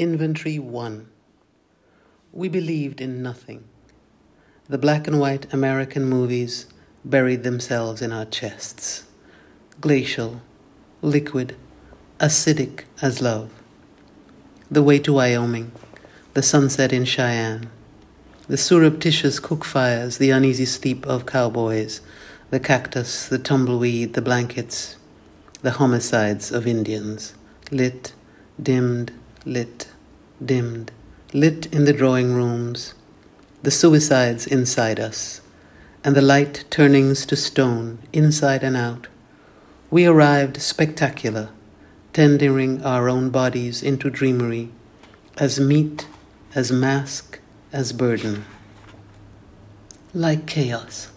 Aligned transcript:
Inventory 0.00 0.58
1 0.58 1.06
We 2.32 2.48
believed 2.48 3.02
in 3.02 3.22
nothing. 3.22 3.64
The 4.66 4.78
black 4.78 5.06
and 5.06 5.20
white 5.20 5.52
American 5.52 6.06
movies 6.06 6.64
buried 7.04 7.42
themselves 7.42 8.00
in 8.00 8.10
our 8.10 8.24
chests. 8.24 9.04
Glacial, 9.78 10.40
liquid, 11.02 11.54
acidic 12.18 12.84
as 13.02 13.20
love. 13.20 13.50
The 14.70 14.82
way 14.82 15.00
to 15.00 15.12
Wyoming, 15.12 15.70
the 16.32 16.42
sunset 16.42 16.94
in 16.94 17.04
Cheyenne, 17.04 17.68
the 18.48 18.56
surreptitious 18.56 19.38
cook 19.38 19.66
fires, 19.66 20.16
the 20.16 20.30
uneasy 20.30 20.64
sleep 20.64 21.06
of 21.06 21.26
cowboys, 21.26 22.00
the 22.48 22.58
cactus, 22.58 23.28
the 23.28 23.38
tumbleweed, 23.38 24.14
the 24.14 24.22
blankets, 24.22 24.96
the 25.60 25.72
homicides 25.72 26.50
of 26.50 26.66
Indians, 26.66 27.34
lit, 27.70 28.14
dimmed, 28.58 29.12
lit, 29.44 29.88
dimmed, 30.44 30.92
lit 31.32 31.66
in 31.66 31.84
the 31.84 31.92
drawing 31.92 32.34
rooms, 32.34 32.94
the 33.62 33.70
suicides 33.70 34.46
inside 34.46 34.98
us, 34.98 35.40
and 36.02 36.14
the 36.14 36.22
light 36.22 36.64
turnings 36.70 37.26
to 37.26 37.36
stone 37.36 37.98
inside 38.12 38.62
and 38.62 38.76
out, 38.76 39.06
we 39.90 40.06
arrived 40.06 40.60
spectacular, 40.62 41.50
tendering 42.12 42.82
our 42.84 43.08
own 43.08 43.30
bodies 43.30 43.82
into 43.82 44.10
dreamery, 44.10 44.70
as 45.36 45.60
meat, 45.60 46.06
as 46.54 46.72
mask, 46.72 47.40
as 47.72 47.92
burden. 47.92 48.44
Like 50.14 50.46
chaos. 50.46 51.10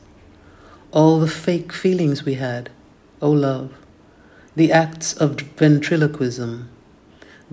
All 0.91 1.19
the 1.19 1.27
fake 1.27 1.71
feelings 1.71 2.23
we 2.23 2.35
had, 2.35 2.69
oh 3.21 3.31
love, 3.31 3.73
the 4.55 4.71
acts 4.71 5.13
of 5.13 5.39
ventriloquism, 5.39 6.69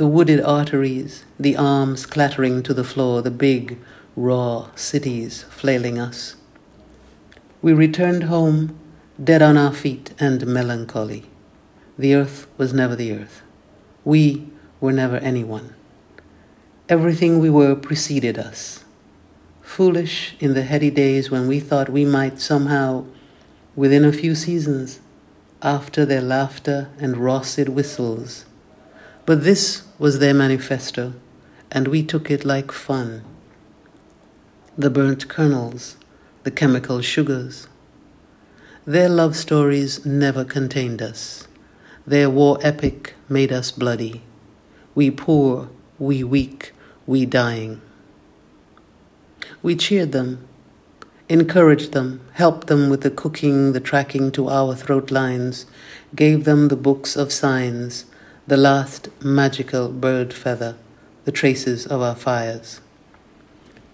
the 0.01 0.07
wooded 0.07 0.41
arteries, 0.41 1.27
the 1.39 1.55
arms 1.55 2.07
clattering 2.07 2.63
to 2.63 2.73
the 2.73 2.83
floor, 2.83 3.21
the 3.21 3.31
big, 3.31 3.77
raw 4.17 4.71
cities 4.75 5.43
flailing 5.51 5.99
us. 5.99 6.37
We 7.61 7.75
returned 7.75 8.23
home, 8.23 8.81
dead 9.23 9.43
on 9.43 9.59
our 9.59 9.75
feet 9.75 10.15
and 10.19 10.47
melancholy. 10.47 11.25
The 11.99 12.15
earth 12.15 12.47
was 12.57 12.73
never 12.73 12.97
the 12.97 13.13
earth. 13.13 13.43
We 14.03 14.49
were 14.81 14.95
never 14.95 15.19
anyone. 15.19 15.75
Everything 16.89 17.39
we 17.39 17.51
were 17.51 17.77
preceded 17.77 18.39
us. 18.39 18.87
Foolish 19.61 20.35
in 20.41 20.55
the 20.55 20.63
heady 20.63 20.91
days 20.91 21.31
when 21.31 21.47
we 21.47 21.61
thought 21.61 21.91
we 21.91 22.07
might 22.07 22.41
somehow, 22.41 23.05
within 23.77 24.07
a 24.07 24.15
few 24.15 24.35
seasons, 24.35 25.01
after 25.61 26.07
their 26.07 26.23
laughter 26.23 26.89
and 26.99 27.19
rossed 27.19 27.69
whistles, 27.69 28.47
but 29.31 29.45
this 29.45 29.85
was 29.97 30.19
their 30.19 30.35
manifesto, 30.35 31.13
and 31.71 31.87
we 31.87 32.03
took 32.03 32.33
it 32.33 32.45
like 32.45 32.73
fun. 32.73 33.23
The 34.77 34.91
burnt 34.91 35.29
kernels, 35.29 35.97
the 36.43 36.51
chemical 36.51 37.01
sugars. 37.01 37.69
Their 38.85 39.09
love 39.09 39.37
stories 39.37 40.05
never 40.05 40.45
contained 40.45 41.01
us. 41.01 41.47
Their 42.05 42.29
war 42.29 42.59
epic 42.61 43.15
made 43.29 43.53
us 43.53 43.71
bloody. 43.71 44.25
We 44.97 45.13
poor, 45.13 45.69
we 46.01 46.25
weak, 46.25 46.73
we 47.07 47.25
dying. 47.25 47.81
We 49.63 49.77
cheered 49.77 50.11
them, 50.11 50.45
encouraged 51.29 51.93
them, 51.93 52.21
helped 52.33 52.67
them 52.67 52.91
with 52.91 53.03
the 53.03 53.13
cooking, 53.13 53.75
the 53.75 53.79
tracking 53.81 54.33
to 54.33 54.49
our 54.49 54.75
throat 54.75 55.13
lines, 55.13 55.67
gave 56.17 56.43
them 56.43 56.67
the 56.67 56.75
books 56.75 57.15
of 57.15 57.33
signs 57.33 58.07
the 58.51 58.57
last 58.57 59.09
magical 59.23 59.89
bird 59.89 60.35
feather, 60.35 60.77
the 61.25 61.31
traces 61.31 61.87
of 61.87 62.03
our 62.03 62.17
fires. 62.17 62.81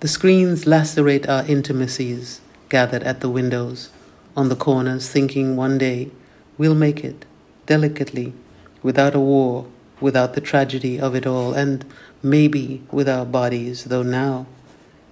The 0.01 0.09
screens 0.09 0.67
lacerate 0.67 1.29
our 1.29 1.45
intimacies 1.45 2.41
gathered 2.71 3.03
at 3.03 3.21
the 3.21 3.29
windows, 3.29 3.91
on 4.35 4.49
the 4.49 4.57
corners, 4.57 5.11
thinking 5.11 5.57
one 5.57 5.77
day 5.77 6.11
we'll 6.57 6.75
make 6.75 7.05
it, 7.05 7.27
delicately, 7.67 8.33
without 8.83 9.15
a 9.15 9.21
war, 9.21 9.67
without 10.01 10.33
the 10.33 10.41
tragedy 10.41 10.99
of 10.99 11.15
it 11.15 11.27
all, 11.27 11.53
and 11.53 11.85
maybe 12.23 12.83
with 12.91 13.11
our 13.11 13.27
bodies, 13.27 13.85
though 13.85 14.03
now 14.03 14.47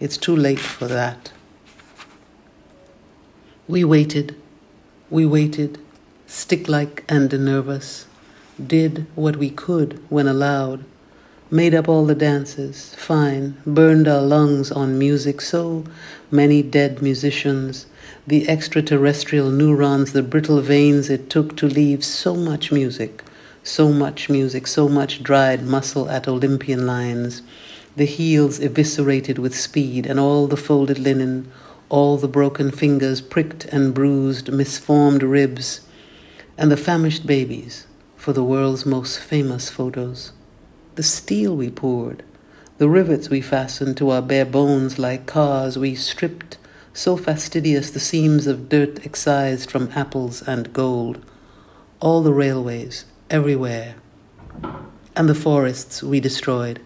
it's 0.00 0.16
too 0.16 0.34
late 0.34 0.59
for 0.59 0.87
that. 0.87 1.33
We 3.69 3.84
waited, 3.84 4.37
we 5.10 5.27
waited, 5.27 5.78
stick 6.27 6.66
like 6.66 7.04
and 7.10 7.31
nervous 7.44 8.06
did 8.65 9.06
what 9.15 9.37
we 9.37 9.50
could 9.50 10.00
when 10.09 10.28
allowed, 10.28 10.84
made 11.50 11.75
up 11.75 11.88
all 11.88 12.06
the 12.06 12.15
dances, 12.15 12.94
fine, 12.94 13.56
burned 13.66 14.09
our 14.09 14.22
lungs 14.22 14.70
on 14.70 14.98
music, 14.98 15.41
so 15.41 15.84
many 16.31 16.62
dead 16.62 17.03
musicians, 17.03 17.87
the 18.26 18.48
extraterrestrial 18.48 19.50
neurons, 19.50 20.12
the 20.12 20.22
brittle 20.22 20.60
veins 20.60 21.10
it 21.10 21.28
took 21.28 21.56
to 21.56 21.66
leave 21.66 22.04
so 22.04 22.34
much 22.34 22.72
music, 22.72 23.22
so 23.62 23.92
much 23.92 24.28
music, 24.28 24.66
so 24.66 24.88
much 24.88 25.22
dried 25.22 25.62
muscle 25.65 26.09
at 26.09 26.28
Olympian 26.28 26.86
lines, 26.86 27.42
the 27.97 28.06
heels 28.06 28.59
eviscerated 28.60 29.38
with 29.38 29.59
speed, 29.59 30.06
and 30.06 30.19
all 30.19 30.47
the 30.47 30.56
folded 30.56 30.98
linen, 30.98 31.50
all 31.88 32.16
the 32.16 32.28
broken 32.28 32.71
fingers 32.71 33.21
pricked 33.21 33.65
and 33.66 33.94
bruised, 33.94 34.53
misformed 34.53 35.22
ribs, 35.22 35.81
and 36.56 36.71
the 36.71 36.76
famished 36.76 37.26
babies 37.26 37.86
for 38.24 38.32
the 38.32 38.42
world's 38.42 38.86
most 38.86 39.20
famous 39.20 39.68
photos. 39.68 40.32
The 40.94 41.02
steel 41.02 41.54
we 41.54 41.68
poured, 41.68 42.22
the 42.78 42.88
rivets 42.88 43.28
we 43.28 43.42
fastened 43.42 43.98
to 43.98 44.08
our 44.08 44.22
bare 44.22 44.46
bones 44.46 44.98
like 44.98 45.26
cars 45.26 45.76
we 45.76 45.94
stripped, 45.94 46.56
so 46.94 47.18
fastidious 47.18 47.90
the 47.90 48.00
seams 48.00 48.46
of 48.46 48.70
dirt 48.70 49.04
excised 49.04 49.70
from 49.70 49.90
apples 49.94 50.40
and 50.40 50.72
gold, 50.72 51.22
all 52.00 52.22
the 52.22 52.32
railways, 52.32 53.04
everywhere, 53.28 53.96
and 55.14 55.28
the 55.28 55.34
forests 55.34 56.02
we 56.02 56.18
destroyed. 56.18 56.80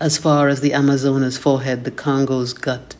As 0.00 0.18
far 0.18 0.48
as 0.48 0.60
the 0.60 0.74
Amazona's 0.74 1.38
forehead, 1.38 1.84
the 1.84 1.92
Congo's 1.92 2.52
gut, 2.52 2.96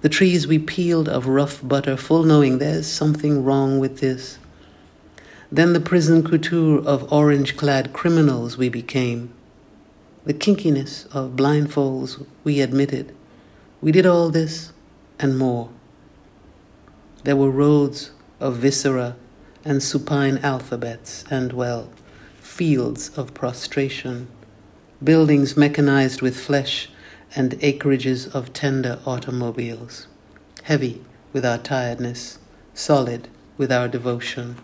the 0.00 0.08
trees 0.08 0.48
we 0.48 0.58
peeled 0.58 1.08
of 1.08 1.28
rough 1.28 1.60
butter, 1.62 1.96
full 1.96 2.24
knowing 2.24 2.58
there's 2.58 2.88
something 2.88 3.44
wrong 3.44 3.78
with 3.78 4.00
this. 4.00 4.40
Then 5.50 5.72
the 5.72 5.80
prison 5.80 6.22
couture 6.22 6.78
of 6.78 7.10
orange 7.12 7.56
clad 7.56 7.92
criminals 7.92 8.58
we 8.58 8.68
became. 8.68 9.32
The 10.24 10.34
kinkiness 10.34 11.06
of 11.14 11.36
blindfolds 11.36 12.26
we 12.44 12.60
admitted. 12.60 13.14
We 13.80 13.92
did 13.92 14.04
all 14.04 14.28
this 14.28 14.72
and 15.18 15.38
more. 15.38 15.70
There 17.24 17.36
were 17.36 17.50
roads 17.50 18.10
of 18.40 18.56
viscera 18.56 19.16
and 19.64 19.82
supine 19.82 20.38
alphabets, 20.38 21.24
and, 21.30 21.52
well, 21.52 21.90
fields 22.40 23.10
of 23.16 23.34
prostration, 23.34 24.28
buildings 25.02 25.56
mechanized 25.56 26.22
with 26.22 26.38
flesh, 26.38 26.90
and 27.34 27.52
acreages 27.60 28.32
of 28.34 28.52
tender 28.52 28.98
automobiles, 29.04 30.06
heavy 30.64 31.02
with 31.32 31.44
our 31.44 31.58
tiredness, 31.58 32.38
solid 32.72 33.28
with 33.56 33.70
our 33.70 33.88
devotion. 33.88 34.56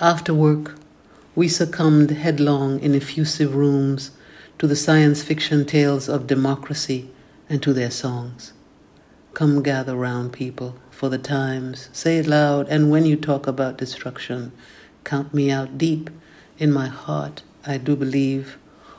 After 0.00 0.34
work, 0.34 0.74
we 1.36 1.46
succumbed 1.46 2.10
headlong 2.10 2.80
in 2.80 2.96
effusive 2.96 3.54
rooms 3.54 4.10
to 4.58 4.66
the 4.66 4.74
science 4.74 5.22
fiction 5.22 5.64
tales 5.64 6.08
of 6.08 6.26
democracy 6.26 7.10
and 7.48 7.62
to 7.62 7.72
their 7.72 7.92
songs. 7.92 8.52
Come 9.34 9.62
gather 9.62 9.94
round, 9.94 10.32
people, 10.32 10.74
for 10.90 11.08
the 11.08 11.18
times. 11.18 11.90
Say 11.92 12.18
it 12.18 12.26
loud, 12.26 12.66
and 12.68 12.90
when 12.90 13.06
you 13.06 13.14
talk 13.16 13.46
about 13.46 13.78
destruction, 13.78 14.50
count 15.04 15.32
me 15.32 15.50
out 15.50 15.78
deep. 15.78 16.10
In 16.58 16.72
my 16.72 16.88
heart, 16.88 17.42
I 17.64 17.78
do 17.78 17.94
believe. 17.94 18.58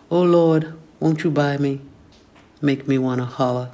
Oh 0.09 0.23
Lord, 0.23 0.73
won't 1.01 1.23
you 1.23 1.31
buy 1.31 1.57
me? 1.57 1.81
make 2.61 2.87
me 2.87 2.97
want 2.97 3.19
to 3.19 3.25
holler. 3.25 3.71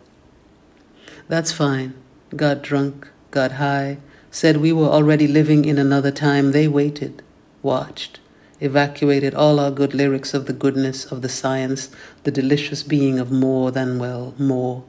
That's 1.28 1.52
fine. 1.52 1.94
Got 2.36 2.62
drunk, 2.62 3.10
got 3.30 3.54
high, 3.54 3.98
said 4.32 4.58
we 4.58 4.74
were 4.74 4.88
already 4.88 5.28
living 5.28 5.66
in 5.66 5.78
another 5.78 6.10
time. 6.10 6.52
They 6.52 6.68
waited, 6.68 7.22
watched, 7.62 8.20
evacuated 8.60 9.36
all 9.36 9.60
our 9.60 9.70
good 9.70 9.94
lyrics 9.94 10.34
of 10.34 10.48
the 10.48 10.54
goodness 10.54 11.06
of 11.06 11.22
the 11.22 11.30
science, 11.30 11.92
the 12.24 12.32
delicious 12.32 12.82
being 12.82 13.20
of 13.20 13.32
more 13.32 13.72
than 13.72 14.00
well, 14.00 14.34
more. 14.40 14.84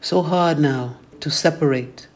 So 0.00 0.22
hard 0.22 0.58
now 0.58 0.96
to 1.20 1.30
separate 1.30 2.08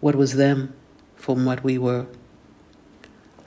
what 0.00 0.14
was 0.14 0.36
them 0.36 0.74
from 1.16 1.44
what 1.44 1.64
we 1.64 1.78
were. 1.78 2.06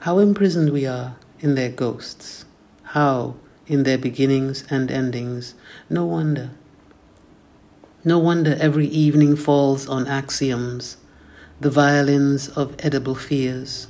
How 0.00 0.18
imprisoned 0.18 0.70
we 0.70 0.84
are 0.84 1.16
in 1.40 1.54
their 1.54 1.70
ghosts. 1.70 2.44
How 2.82 3.36
in 3.66 3.82
their 3.82 3.98
beginnings 3.98 4.64
and 4.70 4.90
endings. 4.90 5.54
No 5.90 6.04
wonder. 6.06 6.50
No 8.04 8.18
wonder 8.18 8.56
every 8.60 8.86
evening 8.86 9.36
falls 9.36 9.88
on 9.88 10.06
axioms, 10.06 10.96
the 11.58 11.70
violins 11.70 12.50
of 12.50 12.74
edible 12.80 13.14
fears. 13.14 13.86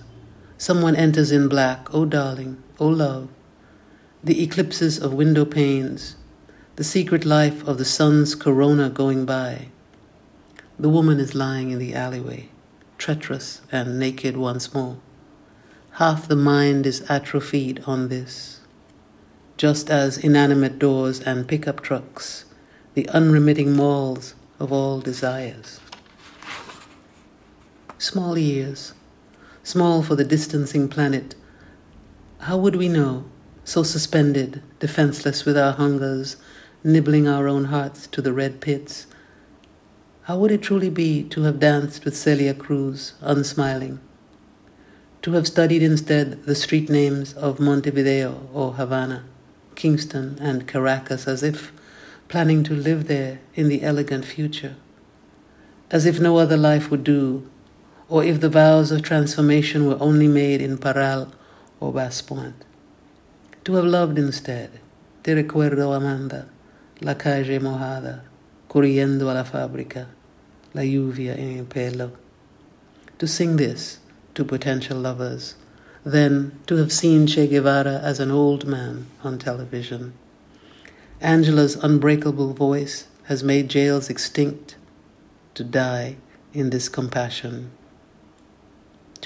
Someone 0.57 0.95
enters 0.95 1.33
in 1.33 1.49
black, 1.49 1.93
oh 1.93 2.05
darling, 2.05 2.63
oh 2.79 2.87
love. 2.87 3.29
The 4.23 4.41
eclipses 4.41 4.99
of 4.99 5.13
window 5.13 5.45
panes, 5.45 6.15
the 6.77 6.85
secret 6.85 7.25
life 7.25 7.67
of 7.67 7.79
the 7.79 7.85
sun's 7.85 8.37
corona 8.37 8.89
going 8.89 9.27
by. 9.27 9.69
The 10.79 10.89
woman 10.89 11.19
is 11.19 11.35
lying 11.35 11.71
in 11.71 11.81
the 11.81 11.93
alleyway, 11.93 12.51
treacherous 12.99 13.63
and 13.73 13.99
naked 13.99 14.37
once 14.37 14.73
more. 14.73 14.99
Half 15.93 16.29
the 16.29 16.37
mind 16.37 16.87
is 16.87 17.05
atrophied 17.11 17.83
on 17.85 18.09
this, 18.09 18.61
just 19.57 19.91
as 19.91 20.19
inanimate 20.19 20.79
doors 20.79 21.21
and 21.21 21.49
pickup 21.49 21.81
trucks, 21.81 22.45
the 22.95 23.09
unremitting 23.09 23.75
mauls 23.75 24.37
of 24.61 24.71
all 24.71 25.01
desires. 25.01 25.81
Small 27.99 28.37
years, 28.37 28.93
small 29.63 30.03
for 30.03 30.17
the 30.17 30.25
distancing 30.25 30.89
planet, 30.89 31.35
how 32.41 32.57
would 32.59 32.77
we 32.77 32.89
know, 32.89 33.25
so 33.65 33.83
suspended, 33.83 34.63
defenseless 34.79 35.45
with 35.45 35.57
our 35.57 35.73
hungers, 35.73 36.37
nibbling 36.85 37.27
our 37.27 37.49
own 37.49 37.67
hearts 37.67 38.07
to 38.09 38.23
the 38.23 38.33
red 38.33 38.61
pits? 38.61 39.07
How 40.23 40.39
would 40.39 40.51
it 40.51 40.63
truly 40.63 40.91
be 40.91 41.23
to 41.25 41.43
have 41.43 41.59
danced 41.59 42.05
with 42.05 42.17
Celia 42.17 42.55
Cruz, 42.55 43.15
unsmiling? 43.23 44.01
to 45.27 45.33
have 45.33 45.45
studied 45.45 45.83
instead 45.83 46.45
the 46.45 46.55
street 46.55 46.89
names 46.89 47.35
of 47.35 47.59
Montevideo 47.59 48.49
or 48.55 48.75
Havana, 48.75 49.25
Kingston 49.75 50.39
and 50.41 50.69
Caracas 50.69 51.27
as 51.27 51.43
if 51.43 51.73
planning 52.29 52.63
to 52.63 52.75
live 52.75 53.09
there 53.09 53.41
in 53.57 53.69
the 53.69 53.83
elegant 53.83 54.25
future, 54.25 54.77
as 55.91 56.07
if 56.07 56.21
no 56.21 56.39
other 56.39 56.57
life 56.57 56.93
would 56.93 57.03
do, 57.03 57.51
or 58.09 58.25
if 58.25 58.41
the 58.41 58.49
vows 58.49 58.91
of 58.91 59.03
transformation 59.03 59.87
were 59.87 60.01
only 60.01 60.29
made 60.29 60.61
in 60.61 60.79
Paral 60.79 61.33
or 61.81 61.93
Bass 61.93 62.23
Point. 62.23 62.65
To 63.65 63.75
have 63.75 63.85
loved 63.85 64.19
instead, 64.19 64.71
te 65.23 65.35
recuerdo 65.35 65.95
Amanda, 65.95 66.49
la 67.01 67.15
calle 67.15 67.59
mojada, 67.59 68.23
corriendo 68.69 69.31
a 69.31 69.35
la 69.35 69.45
fábrica, 69.45 70.07
la 70.73 70.83
lluvia 70.83 71.37
en 71.37 71.59
el 71.59 71.65
pelo. 71.65 72.13
To 73.19 73.27
sing 73.27 73.57
this, 73.57 73.99
to 74.35 74.45
potential 74.45 74.99
lovers 74.99 75.57
then 76.07 76.57
to 76.69 76.77
have 76.77 76.93
seen 76.93 77.27
Che 77.27 77.49
Guevara 77.49 77.99
as 78.01 78.21
an 78.21 78.31
old 78.31 78.65
man 78.65 79.09
on 79.25 79.41
television. 79.41 80.15
Angela's 81.21 81.75
unbreakable 81.83 82.53
voice 82.55 83.09
has 83.25 83.43
made 83.43 83.69
jails 83.69 84.09
extinct 84.09 84.77
to 85.55 85.65
die 85.65 86.17
in 86.55 86.71
this 86.71 86.89
compassion. 86.89 87.73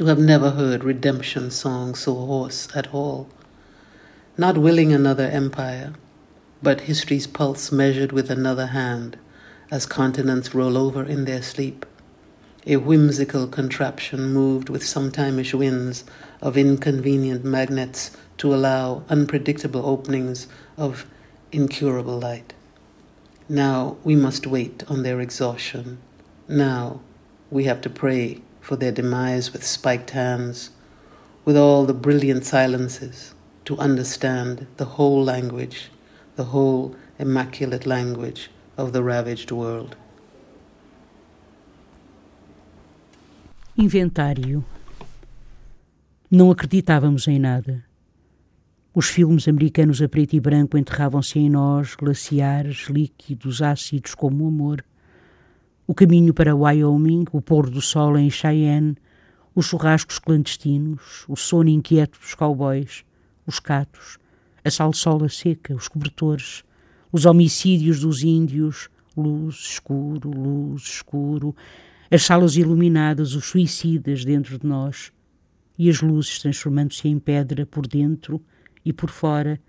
To 0.00 0.06
have 0.06 0.18
never 0.18 0.52
heard 0.52 0.82
redemption 0.82 1.50
songs 1.50 1.98
so 1.98 2.14
hoarse 2.14 2.68
at 2.74 2.94
all. 2.94 3.28
Not 4.38 4.56
willing 4.56 4.94
another 4.94 5.26
empire, 5.26 5.92
but 6.62 6.88
history's 6.88 7.26
pulse 7.26 7.70
measured 7.70 8.10
with 8.10 8.30
another 8.30 8.68
hand 8.68 9.18
as 9.70 9.84
continents 9.84 10.54
roll 10.54 10.78
over 10.78 11.04
in 11.04 11.26
their 11.26 11.42
sleep 11.42 11.84
a 12.66 12.76
whimsical 12.76 13.46
contraption 13.46 14.32
moved 14.32 14.70
with 14.70 14.82
sometimish 14.82 15.52
winds 15.52 16.04
of 16.40 16.56
inconvenient 16.56 17.44
magnets 17.44 18.16
to 18.38 18.54
allow 18.54 19.02
unpredictable 19.10 19.84
openings 19.84 20.46
of 20.78 21.04
incurable 21.52 22.18
light. 22.18 22.54
Now 23.50 23.98
we 24.02 24.16
must 24.16 24.46
wait 24.46 24.82
on 24.88 25.02
their 25.02 25.20
exhaustion. 25.20 25.98
Now 26.48 27.00
we 27.50 27.64
have 27.64 27.82
to 27.82 27.90
pray 27.90 28.40
for 28.70 28.76
their 28.76 28.92
demise 28.92 29.52
with 29.52 29.66
spiked 29.66 30.10
hands, 30.10 30.70
with 31.44 31.56
all 31.56 31.84
the 31.84 31.92
brilliant 31.92 32.44
silences, 32.44 33.34
to 33.64 33.76
understand 33.78 34.68
the 34.76 34.84
whole 34.96 35.24
language, 35.24 35.90
the 36.36 36.44
whole 36.54 36.94
immaculate 37.18 37.84
language 37.84 38.48
of 38.76 38.92
the 38.92 39.02
ravaged 39.02 39.50
world. 39.50 39.96
Inventário. 43.76 44.64
Não 46.30 46.52
acreditávamos 46.52 47.26
em 47.26 47.40
nada. 47.40 47.84
Os 48.94 49.08
filmes 49.08 49.48
americanos 49.48 50.00
a 50.00 50.08
preto 50.08 50.36
e 50.36 50.40
branco 50.40 50.78
enterravam-se 50.78 51.40
em 51.40 51.50
nós, 51.50 51.96
glaciares, 51.96 52.86
líquidos, 52.88 53.62
ácidos 53.62 54.14
como 54.14 54.44
o 54.44 54.46
amor. 54.46 54.84
O 55.90 55.94
caminho 56.00 56.32
para 56.32 56.54
Wyoming, 56.54 57.24
o 57.32 57.42
pôr 57.42 57.68
do 57.68 57.80
sol 57.80 58.16
em 58.16 58.30
Cheyenne, 58.30 58.94
os 59.52 59.66
churrascos 59.66 60.20
clandestinos, 60.20 61.24
o 61.26 61.34
sono 61.34 61.68
inquieto 61.68 62.16
dos 62.16 62.32
cowboys, 62.32 63.04
os 63.44 63.58
catos, 63.58 64.16
a 64.64 64.70
salsola 64.70 65.28
seca, 65.28 65.74
os 65.74 65.88
cobertores, 65.88 66.62
os 67.10 67.26
homicídios 67.26 67.98
dos 68.02 68.22
índios, 68.22 68.88
luz, 69.16 69.56
escuro, 69.56 70.30
luz, 70.30 70.82
escuro, 70.82 71.56
as 72.08 72.22
salas 72.22 72.54
iluminadas, 72.54 73.34
os 73.34 73.46
suicidas 73.46 74.24
dentro 74.24 74.60
de 74.60 74.66
nós 74.68 75.10
e 75.76 75.90
as 75.90 76.00
luzes 76.00 76.38
transformando-se 76.38 77.08
em 77.08 77.18
pedra 77.18 77.66
por 77.66 77.84
dentro 77.88 78.40
e 78.84 78.92
por 78.92 79.10
fora. 79.10 79.60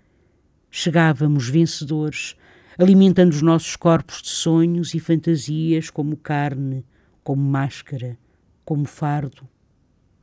Chegávamos 0.70 1.48
vencedores, 1.48 2.36
alimentando 2.78 3.32
os 3.32 3.42
nossos 3.42 3.76
corpos 3.76 4.22
de 4.22 4.28
sonhos 4.28 4.94
e 4.94 5.00
fantasias 5.00 5.90
como 5.90 6.16
carne, 6.16 6.84
como 7.22 7.42
máscara, 7.42 8.18
como 8.64 8.84
fardo 8.84 9.48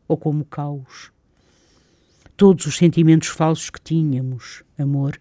ou 0.07 0.17
como 0.17 0.43
caos. 0.43 1.11
Todos 2.35 2.65
os 2.65 2.77
sentimentos 2.77 3.27
falsos 3.27 3.69
que 3.69 3.81
tínhamos, 3.81 4.63
amor, 4.77 5.19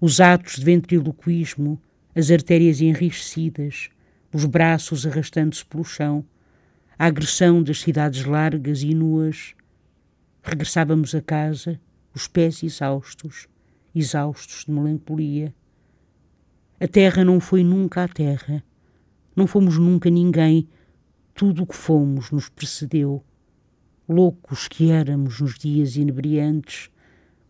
os 0.00 0.20
atos 0.20 0.56
de 0.56 0.64
ventriloquismo, 0.64 1.80
as 2.14 2.30
artérias 2.30 2.80
enrijecidas, 2.80 3.88
os 4.32 4.44
braços 4.44 5.06
arrastando-se 5.06 5.64
pelo 5.64 5.84
chão, 5.84 6.24
a 6.98 7.06
agressão 7.06 7.62
das 7.62 7.80
cidades 7.80 8.24
largas 8.24 8.82
e 8.82 8.94
nuas. 8.94 9.54
Regressávamos 10.42 11.14
a 11.14 11.20
casa, 11.20 11.80
os 12.14 12.26
pés 12.26 12.62
exaustos, 12.62 13.48
exaustos 13.94 14.64
de 14.64 14.72
melancolia. 14.72 15.54
A 16.78 16.86
terra 16.86 17.24
não 17.24 17.40
foi 17.40 17.64
nunca 17.64 18.04
a 18.04 18.08
terra. 18.08 18.62
Não 19.34 19.46
fomos 19.46 19.78
nunca 19.78 20.10
ninguém. 20.10 20.68
Tudo 21.34 21.62
o 21.62 21.66
que 21.66 21.74
fomos 21.74 22.30
nos 22.30 22.50
precedeu. 22.50 23.24
Loucos 24.06 24.68
que 24.68 24.90
éramos 24.90 25.40
nos 25.40 25.58
dias 25.58 25.96
inebriantes, 25.96 26.90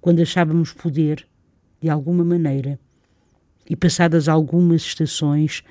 quando 0.01 0.23
achávamos 0.23 0.73
poder, 0.73 1.27
de 1.81 1.91
alguma 1.91 2.25
maneira. 2.25 2.79
E 3.69 3.75
passadas 3.75 4.29
algumas 4.29 4.83
estações, 4.83 5.65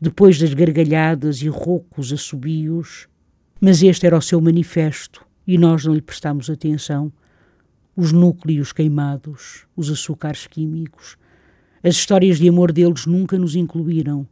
depois 0.00 0.38
das 0.38 0.54
gargalhadas 0.54 1.42
e 1.42 1.48
roucos 1.48 2.14
assobios, 2.14 3.08
mas 3.60 3.82
este 3.82 4.06
era 4.06 4.16
o 4.16 4.22
seu 4.22 4.40
manifesto 4.40 5.24
e 5.46 5.58
nós 5.58 5.84
não 5.84 5.94
lhe 5.94 6.00
prestámos 6.00 6.48
atenção. 6.48 7.12
Os 7.94 8.10
núcleos 8.10 8.72
queimados, 8.72 9.66
os 9.76 9.90
açúcares 9.90 10.46
químicos, 10.46 11.18
as 11.84 11.96
histórias 11.96 12.38
de 12.38 12.48
amor 12.48 12.70
deles 12.70 13.06
nunca 13.06 13.36
nos 13.36 13.56
incluíram. 13.56 14.26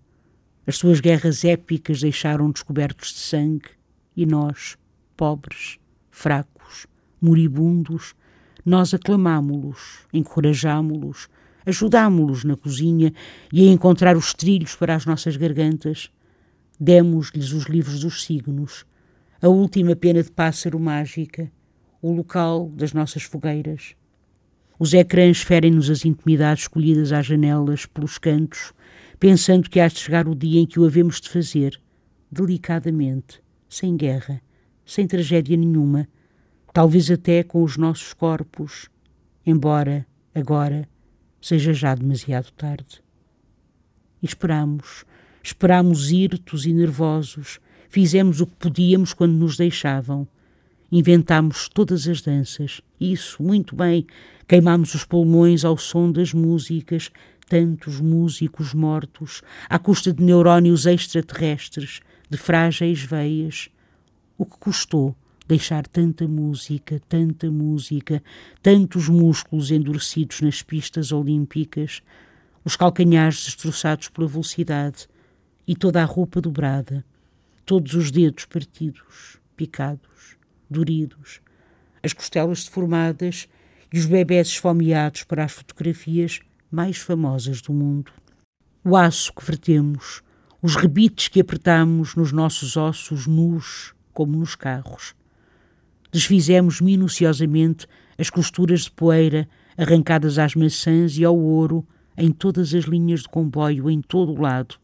As 0.66 0.76
suas 0.76 1.00
guerras 1.00 1.44
épicas 1.44 2.00
deixaram 2.00 2.50
descobertos 2.50 3.12
de 3.12 3.18
sangue 3.18 3.70
e 4.16 4.24
nós, 4.24 4.78
pobres, 5.16 5.78
fracos, 6.10 6.86
moribundos, 7.20 8.14
nós 8.64 8.94
aclamámo-los, 8.94 10.06
encorajámo-los, 10.12 11.28
ajudámo-los 11.66 12.44
na 12.44 12.56
cozinha 12.56 13.12
e 13.52 13.68
a 13.68 13.72
encontrar 13.72 14.16
os 14.16 14.32
trilhos 14.32 14.76
para 14.76 14.94
as 14.94 15.04
nossas 15.04 15.36
gargantas. 15.36 16.10
Demos-lhes 16.78 17.52
os 17.52 17.64
livros 17.64 18.00
dos 18.00 18.22
signos, 18.22 18.86
a 19.42 19.48
última 19.48 19.96
pena 19.96 20.22
de 20.22 20.30
pássaro 20.30 20.78
mágica, 20.78 21.50
o 22.00 22.12
local 22.12 22.70
das 22.70 22.92
nossas 22.92 23.24
fogueiras. 23.24 23.96
Os 24.82 24.94
ecrãs 24.94 25.42
ferem-nos 25.42 25.90
as 25.90 26.06
intimidades 26.06 26.62
escolhidas 26.62 27.12
às 27.12 27.26
janelas, 27.26 27.84
pelos 27.84 28.16
cantos, 28.16 28.72
pensando 29.18 29.68
que 29.68 29.78
há 29.78 29.86
de 29.86 29.98
chegar 29.98 30.26
o 30.26 30.34
dia 30.34 30.58
em 30.58 30.64
que 30.64 30.80
o 30.80 30.86
havemos 30.86 31.20
de 31.20 31.28
fazer, 31.28 31.78
delicadamente, 32.32 33.42
sem 33.68 33.94
guerra, 33.94 34.40
sem 34.86 35.06
tragédia 35.06 35.54
nenhuma, 35.54 36.08
talvez 36.72 37.10
até 37.10 37.42
com 37.42 37.62
os 37.62 37.76
nossos 37.76 38.14
corpos, 38.14 38.88
embora, 39.44 40.06
agora, 40.34 40.88
seja 41.42 41.74
já 41.74 41.94
demasiado 41.94 42.50
tarde. 42.52 43.02
E 44.22 44.24
esperamos, 44.24 45.04
esperamos 45.42 46.10
irtos 46.10 46.64
e 46.64 46.72
nervosos, 46.72 47.60
fizemos 47.90 48.40
o 48.40 48.46
que 48.46 48.56
podíamos 48.56 49.12
quando 49.12 49.34
nos 49.34 49.58
deixavam. 49.58 50.26
Inventámos 50.92 51.68
todas 51.68 52.08
as 52.08 52.20
danças, 52.20 52.80
isso, 53.00 53.42
muito 53.42 53.76
bem, 53.76 54.06
queimámos 54.48 54.92
os 54.94 55.04
pulmões 55.04 55.64
ao 55.64 55.78
som 55.78 56.10
das 56.10 56.32
músicas, 56.32 57.12
tantos 57.48 58.00
músicos 58.00 58.74
mortos, 58.74 59.42
à 59.68 59.78
custa 59.78 60.12
de 60.12 60.22
neurónios 60.22 60.86
extraterrestres, 60.86 62.00
de 62.28 62.36
frágeis 62.36 63.02
veias. 63.02 63.68
O 64.36 64.44
que 64.44 64.58
custou 64.58 65.14
deixar 65.46 65.86
tanta 65.86 66.28
música, 66.28 67.00
tanta 67.08 67.50
música, 67.50 68.22
tantos 68.62 69.08
músculos 69.08 69.70
endurecidos 69.72 70.40
nas 70.40 70.62
pistas 70.62 71.10
olímpicas, 71.10 72.02
os 72.64 72.76
calcanhares 72.76 73.44
destroçados 73.44 74.08
pela 74.08 74.28
velocidade 74.28 75.08
e 75.66 75.74
toda 75.74 76.02
a 76.02 76.04
roupa 76.04 76.40
dobrada, 76.40 77.04
todos 77.66 77.94
os 77.94 78.12
dedos 78.12 78.44
partidos, 78.44 79.38
picados, 79.56 80.36
doridos, 80.70 81.40
as 82.02 82.12
costelas 82.12 82.64
deformadas 82.64 83.48
e 83.92 83.98
os 83.98 84.06
bebés 84.06 84.48
esfomeados 84.48 85.24
para 85.24 85.44
as 85.44 85.52
fotografias 85.52 86.40
mais 86.70 86.98
famosas 86.98 87.60
do 87.60 87.72
mundo. 87.72 88.12
O 88.84 88.96
aço 88.96 89.32
que 89.34 89.44
vertemos, 89.44 90.22
os 90.62 90.76
rebites 90.76 91.28
que 91.28 91.40
apertamos 91.40 92.14
nos 92.14 92.32
nossos 92.32 92.76
ossos 92.76 93.26
nus, 93.26 93.94
como 94.12 94.38
nos 94.38 94.54
carros. 94.54 95.14
Desfizemos 96.12 96.80
minuciosamente 96.80 97.86
as 98.18 98.30
costuras 98.30 98.82
de 98.82 98.90
poeira 98.90 99.48
arrancadas 99.76 100.38
às 100.38 100.54
maçãs 100.54 101.16
e 101.16 101.24
ao 101.24 101.38
ouro 101.38 101.86
em 102.16 102.30
todas 102.30 102.74
as 102.74 102.84
linhas 102.84 103.20
de 103.20 103.28
comboio, 103.28 103.88
em 103.88 104.00
todo 104.00 104.32
o 104.32 104.40
lado, 104.40 104.76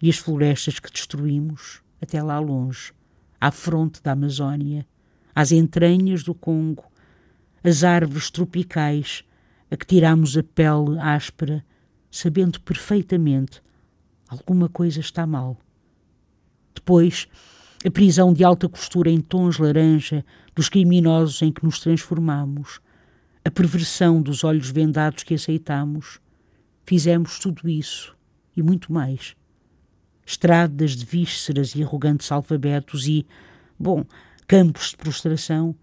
e 0.00 0.08
as 0.08 0.16
florestas 0.16 0.78
que 0.78 0.90
destruímos 0.90 1.82
até 2.00 2.22
lá 2.22 2.38
longe, 2.38 2.92
à 3.40 3.50
fronte 3.50 4.02
da 4.02 4.12
Amazónia, 4.12 4.86
às 5.34 5.52
entranhas 5.52 6.22
do 6.22 6.34
Congo, 6.34 6.84
as 7.62 7.84
árvores 7.84 8.30
tropicais 8.30 9.24
a 9.70 9.76
que 9.76 9.86
tiramos 9.86 10.36
a 10.36 10.42
pele 10.42 10.98
áspera, 10.98 11.64
sabendo 12.10 12.60
perfeitamente 12.60 13.62
alguma 14.28 14.68
coisa 14.68 15.00
está 15.00 15.26
mal. 15.26 15.56
Depois, 16.74 17.28
a 17.84 17.90
prisão 17.90 18.32
de 18.32 18.42
alta 18.42 18.68
costura 18.68 19.10
em 19.10 19.20
tons 19.20 19.58
laranja 19.58 20.24
dos 20.54 20.68
criminosos 20.68 21.40
em 21.42 21.52
que 21.52 21.64
nos 21.64 21.80
transformamos, 21.80 22.80
a 23.44 23.50
perversão 23.50 24.20
dos 24.20 24.42
olhos 24.42 24.70
vendados 24.70 25.22
que 25.22 25.34
aceitamos, 25.34 26.20
fizemos 26.84 27.38
tudo 27.38 27.68
isso 27.68 28.16
e 28.56 28.62
muito 28.62 28.92
mais. 28.92 29.36
Estradas 30.28 30.94
de 30.94 31.06
vísceras 31.06 31.74
e 31.74 31.82
arrogantes 31.82 32.30
alfabetos 32.30 33.06
e, 33.06 33.26
bom, 33.78 34.04
campos 34.46 34.90
de 34.90 34.98
prostração, 34.98 35.74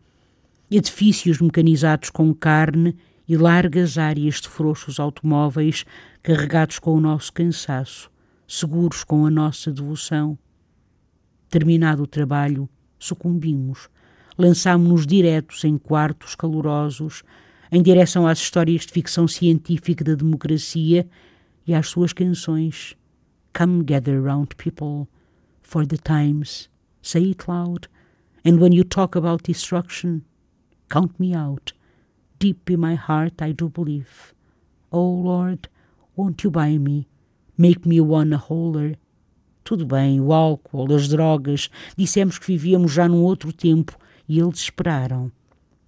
edifícios 0.69 1.41
mecanizados 1.41 2.11
com 2.11 2.31
carne 2.31 2.95
e 3.27 3.35
largas 3.35 3.97
áreas 3.97 4.39
de 4.39 4.47
frouxos 4.47 4.99
automóveis 4.99 5.83
carregados 6.21 6.77
com 6.77 6.93
o 6.93 7.01
nosso 7.01 7.33
cansaço, 7.33 8.11
seguros 8.47 9.03
com 9.03 9.25
a 9.25 9.31
nossa 9.31 9.71
devoção. 9.71 10.37
Terminado 11.49 12.03
o 12.03 12.07
trabalho, 12.07 12.69
sucumbimos, 12.99 13.89
lançámo-nos 14.37 15.07
diretos 15.07 15.63
em 15.63 15.75
quartos 15.75 16.35
calorosos, 16.35 17.23
em 17.71 17.81
direção 17.81 18.27
às 18.27 18.37
histórias 18.37 18.85
de 18.85 18.93
ficção 18.93 19.27
científica 19.27 20.03
da 20.03 20.13
democracia 20.13 21.09
e 21.65 21.73
às 21.73 21.87
suas 21.87 22.13
canções. 22.13 22.95
Come 23.55 23.85
gather 23.85 24.19
round 24.19 24.57
people, 24.57 25.07
for 25.61 25.85
the 25.85 25.97
times, 25.97 26.67
say 27.01 27.21
it 27.29 27.47
loud, 27.47 27.87
and 28.43 28.59
when 28.59 28.73
you 28.73 28.83
talk 28.83 29.15
about 29.15 29.43
destruction, 29.43 30.25
count 30.89 31.17
me 31.17 31.33
out. 31.33 31.71
Deep 32.37 32.69
in 32.69 32.81
my 32.81 32.95
heart 32.95 33.41
I 33.41 33.53
do 33.53 33.69
believe. 33.69 34.33
Oh 34.91 35.07
Lord, 35.07 35.69
won't 36.17 36.43
you 36.43 36.51
buy 36.51 36.77
me? 36.77 37.07
Make 37.57 37.85
me 37.85 38.01
one 38.01 38.33
a 38.33 38.37
wholer. 38.37 38.97
Tudo 39.63 39.85
bem, 39.85 40.19
o 40.19 40.33
álcool, 40.33 40.93
as 40.93 41.07
drogas. 41.07 41.69
Dissemos 41.95 42.37
que 42.37 42.47
vivíamos 42.47 42.91
já 42.91 43.07
num 43.07 43.23
outro 43.23 43.53
tempo 43.53 43.97
e 44.27 44.37
eles 44.37 44.59
esperaram. 44.59 45.31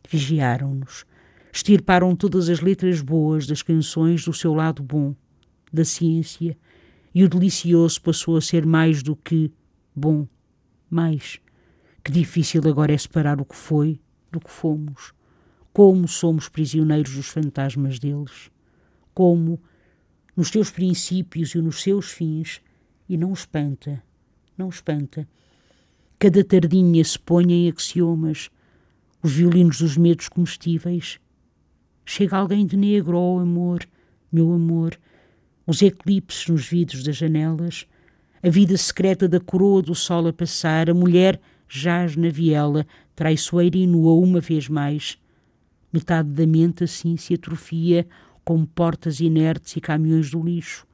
Vigiaram-nos. 0.10 1.04
Estirparam 1.52 2.16
todas 2.16 2.48
as 2.48 2.62
letras 2.62 3.02
boas 3.02 3.46
das 3.46 3.62
canções 3.62 4.24
do 4.24 4.32
seu 4.32 4.54
lado 4.54 4.82
bom, 4.82 5.14
da 5.74 5.84
ciência, 5.84 6.58
e 7.18 7.24
o 7.24 7.28
delicioso 7.28 8.00
passou 8.00 8.38
a 8.38 8.42
ser 8.42 8.64
mais 8.64 9.02
do 9.02 9.16
que 9.16 9.52
bom, 9.96 10.28
mais. 10.88 11.40
Que 12.04 12.12
difícil 12.12 12.62
agora 12.70 12.94
é 12.94 12.98
separar 13.00 13.42
o 13.42 13.46
que 13.46 13.56
foi 13.56 14.00
do 14.32 14.40
que 14.40 14.52
fomos. 14.52 15.16
Como 15.74 16.08
somos 16.08 16.48
prisioneiros 16.48 17.16
dos 17.16 17.26
fantasmas 17.26 17.98
deles. 17.98 18.52
Como, 19.16 19.60
nos 20.36 20.52
teus 20.52 20.70
princípios 20.70 21.56
e 21.56 21.58
nos 21.60 21.82
seus 21.82 22.12
fins, 22.12 22.62
e 23.10 23.18
não 23.18 23.34
espanta, 23.34 24.04
não 24.56 24.70
espanta. 24.70 25.28
Cada 26.20 26.44
tardinha 26.44 27.04
se 27.04 27.18
põe 27.18 27.52
em 27.52 27.68
axiomas, 27.68 28.52
os 29.24 29.34
violinos 29.34 29.80
dos 29.80 29.98
medos 29.98 30.30
comestíveis. 30.30 31.20
Chega 32.06 32.38
alguém 32.38 32.64
de 32.64 32.78
negro, 32.78 33.18
oh 33.18 33.40
amor, 33.40 33.84
meu 34.32 34.54
amor, 34.54 35.00
os 35.68 35.82
eclipses 35.82 36.48
nos 36.48 36.66
vidros 36.66 37.04
das 37.04 37.18
janelas, 37.18 37.86
a 38.42 38.50
vida 38.50 38.78
secreta 38.78 39.28
da 39.28 39.40
coroa 39.40 39.82
do 39.82 39.94
sol 39.94 40.28
a 40.28 40.34
passar, 40.34 40.90
a 40.90 40.94
mulher 40.94 41.40
jaz 41.68 42.16
na 42.16 42.30
viela, 42.30 42.88
traiçoeira 43.14 43.78
e 43.78 43.86
nua 43.86 44.14
uma 44.14 44.40
vez 44.40 44.70
mais. 44.70 45.20
Metade 45.92 46.30
da 46.30 46.48
mente 46.48 46.86
assim 46.86 47.18
se 47.18 47.34
atrofia, 47.34 48.08
como 48.46 48.66
portas 48.66 49.20
inertes 49.20 49.76
e 49.76 49.82
caminhões 49.82 50.32
do 50.32 50.42
lixo, 50.42 50.88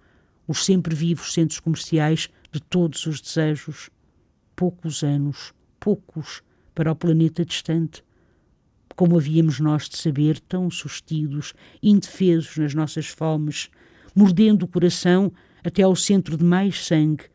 os 0.47 0.65
sempre 0.65 0.95
vivos 0.95 1.33
centros 1.33 1.59
comerciais 1.59 2.29
de 2.51 2.59
todos 2.59 3.05
os 3.05 3.21
desejos. 3.21 3.91
Poucos 4.55 5.03
anos, 5.03 5.53
poucos, 5.79 6.41
para 6.73 6.91
o 6.91 6.95
planeta 6.95 7.45
distante. 7.45 8.03
Como 8.95 9.17
havíamos 9.17 9.59
nós 9.59 9.87
de 9.87 9.97
saber, 9.97 10.39
tão 10.39 10.69
sustidos, 10.71 11.53
indefesos 11.81 12.57
nas 12.57 12.73
nossas 12.73 13.07
fomes, 13.07 13.69
mordendo 14.15 14.63
o 14.63 14.67
coração 14.67 15.31
até 15.63 15.83
ao 15.83 15.95
centro 15.95 16.37
de 16.37 16.43
mais 16.43 16.85
sangue, 16.85 17.25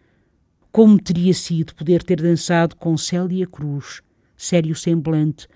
como 0.71 1.01
teria 1.01 1.35
sido 1.35 1.75
poder 1.75 2.03
ter 2.03 2.21
dançado 2.21 2.77
com 2.77 2.97
Célia 2.97 3.47
Cruz, 3.47 4.03
sério 4.37 4.75
semblante, 4.75 5.49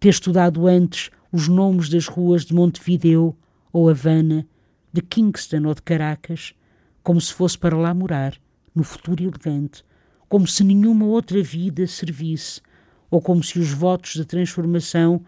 ter 0.00 0.08
estudado 0.08 0.66
antes 0.66 1.10
os 1.30 1.48
nomes 1.48 1.88
das 1.88 2.06
ruas 2.06 2.44
de 2.44 2.54
Montevideo 2.54 3.36
ou 3.72 3.88
Havana, 3.88 4.46
de 4.92 5.02
Kingston 5.02 5.64
ou 5.66 5.74
de 5.74 5.82
Caracas, 5.82 6.54
como 7.02 7.20
se 7.20 7.32
fosse 7.32 7.58
para 7.58 7.76
lá 7.76 7.92
morar, 7.92 8.34
no 8.74 8.82
futuro 8.82 9.22
elegante, 9.22 9.84
como 10.28 10.46
se 10.46 10.64
nenhuma 10.64 11.06
outra 11.06 11.42
vida 11.42 11.86
servisse, 11.86 12.60
ou 13.10 13.20
como 13.20 13.42
se 13.42 13.58
os 13.58 13.72
votos 13.72 14.14
de 14.14 14.24
transformação 14.24 15.22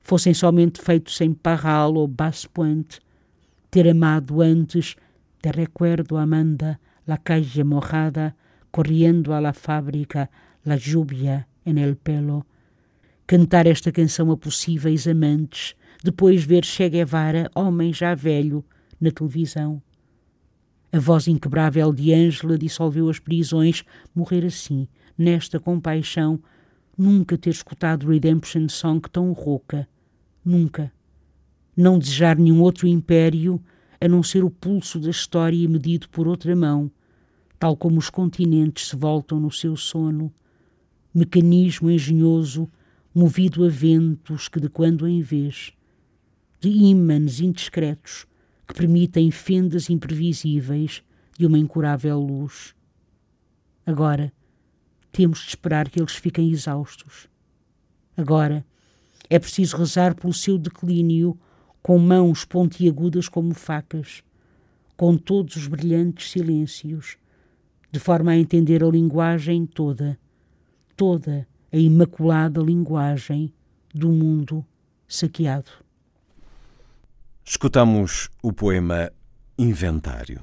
fossem 0.00 0.34
somente 0.34 0.80
feitos 0.80 1.20
em 1.20 1.32
Parral 1.32 1.94
ou 1.94 2.06
Basse 2.06 2.48
Pointe. 2.48 3.00
Ter 3.72 3.88
amado 3.88 4.42
antes, 4.42 4.96
te 5.40 5.50
recuerdo, 5.50 6.18
Amanda, 6.18 6.78
la 7.06 7.16
calle 7.16 7.64
mojada, 7.64 8.36
corriendo 8.70 9.32
a 9.32 9.40
la 9.40 9.54
fábrica, 9.54 10.30
la 10.62 10.76
lluvia 10.76 11.48
en 11.64 11.78
el 11.78 11.96
pelo. 11.96 12.44
Cantar 13.24 13.66
esta 13.66 13.90
canção 13.90 14.30
a 14.30 14.36
possíveis 14.36 15.08
amantes, 15.08 15.74
depois 16.04 16.44
ver 16.44 16.66
Che 16.66 16.90
Guevara, 16.90 17.50
homem 17.54 17.94
já 17.94 18.14
velho, 18.14 18.62
na 19.00 19.10
televisão. 19.10 19.82
A 20.92 20.98
voz 20.98 21.26
inquebrável 21.26 21.94
de 21.94 22.12
Ângela 22.12 22.58
dissolveu 22.58 23.08
as 23.08 23.18
prisões, 23.18 23.86
morrer 24.14 24.44
assim, 24.44 24.86
nesta 25.16 25.58
compaixão, 25.58 26.38
nunca 26.98 27.38
ter 27.38 27.48
escutado 27.48 28.06
Redemption 28.06 28.68
Song 28.68 29.00
tão 29.10 29.32
rouca, 29.32 29.88
nunca. 30.44 30.92
Não 31.82 31.98
desejar 31.98 32.38
nenhum 32.38 32.60
outro 32.60 32.86
império 32.86 33.60
a 34.00 34.06
não 34.06 34.22
ser 34.22 34.44
o 34.44 34.50
pulso 34.50 35.00
da 35.00 35.10
história 35.10 35.68
medido 35.68 36.08
por 36.10 36.28
outra 36.28 36.54
mão, 36.54 36.88
tal 37.58 37.76
como 37.76 37.98
os 37.98 38.08
continentes 38.08 38.86
se 38.86 38.94
voltam 38.94 39.40
no 39.40 39.50
seu 39.50 39.74
sono, 39.76 40.32
mecanismo 41.12 41.90
engenhoso 41.90 42.70
movido 43.12 43.64
a 43.64 43.68
ventos 43.68 44.46
que 44.46 44.60
de 44.60 44.68
quando 44.68 45.08
em 45.08 45.22
vez, 45.22 45.72
de 46.60 46.68
ímãs 46.68 47.40
indiscretos 47.40 48.26
que 48.64 48.74
permitem 48.74 49.32
fendas 49.32 49.90
imprevisíveis, 49.90 51.02
de 51.36 51.46
uma 51.46 51.58
incurável 51.58 52.20
luz. 52.20 52.76
Agora, 53.84 54.32
temos 55.10 55.40
de 55.40 55.48
esperar 55.48 55.90
que 55.90 55.98
eles 55.98 56.14
fiquem 56.14 56.48
exaustos. 56.52 57.26
Agora, 58.16 58.64
é 59.28 59.36
preciso 59.36 59.76
rezar 59.76 60.14
pelo 60.14 60.32
seu 60.32 60.56
declínio 60.56 61.36
com 61.82 61.98
mãos 61.98 62.44
pontiagudas 62.44 63.28
como 63.28 63.54
facas, 63.54 64.22
com 64.96 65.16
todos 65.16 65.56
os 65.56 65.66
brilhantes 65.66 66.30
silêncios, 66.30 67.16
de 67.90 67.98
forma 67.98 68.32
a 68.32 68.38
entender 68.38 68.84
a 68.84 68.88
linguagem 68.88 69.66
toda, 69.66 70.18
toda 70.96 71.46
a 71.72 71.76
imaculada 71.76 72.60
linguagem 72.60 73.52
do 73.92 74.10
mundo 74.10 74.64
saqueado. 75.08 75.70
Escutamos 77.44 78.30
o 78.42 78.52
poema 78.52 79.12
Inventário. 79.58 80.40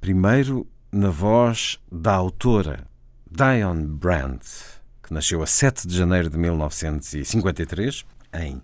Primeiro, 0.00 0.66
na 0.92 1.10
voz 1.10 1.80
da 1.90 2.12
autora 2.12 2.86
Diane 3.28 3.86
Brandt, 3.86 4.44
que 5.02 5.12
nasceu 5.12 5.42
a 5.42 5.46
7 5.46 5.88
de 5.88 5.96
janeiro 5.96 6.30
de 6.30 6.38
1953 6.38 8.04
em 8.34 8.62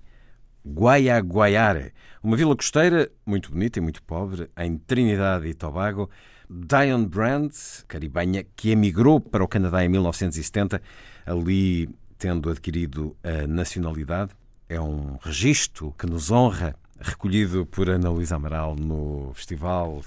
Guaiaguaiare, 0.66 1.92
uma 2.22 2.36
vila 2.36 2.54
costeira 2.54 3.10
muito 3.24 3.50
bonita 3.50 3.78
e 3.78 3.82
muito 3.82 4.02
pobre 4.02 4.50
em 4.58 4.76
Trinidade 4.76 5.46
e 5.46 5.54
Tobago. 5.54 6.10
Diane 6.48 7.06
Brandt, 7.06 7.84
caribenha, 7.86 8.44
que 8.56 8.70
emigrou 8.70 9.20
para 9.20 9.42
o 9.42 9.48
Canadá 9.48 9.84
em 9.84 9.88
1970, 9.88 10.82
ali 11.24 11.88
tendo 12.18 12.50
adquirido 12.50 13.16
a 13.22 13.46
nacionalidade. 13.46 14.32
É 14.68 14.80
um 14.80 15.16
registro 15.22 15.94
que 15.98 16.06
nos 16.06 16.30
honra 16.30 16.74
recolhido 17.00 17.64
por 17.66 17.88
Ana 17.88 18.10
Luísa 18.10 18.36
Amaral 18.36 18.76
no 18.76 19.32
Festival 19.34 20.02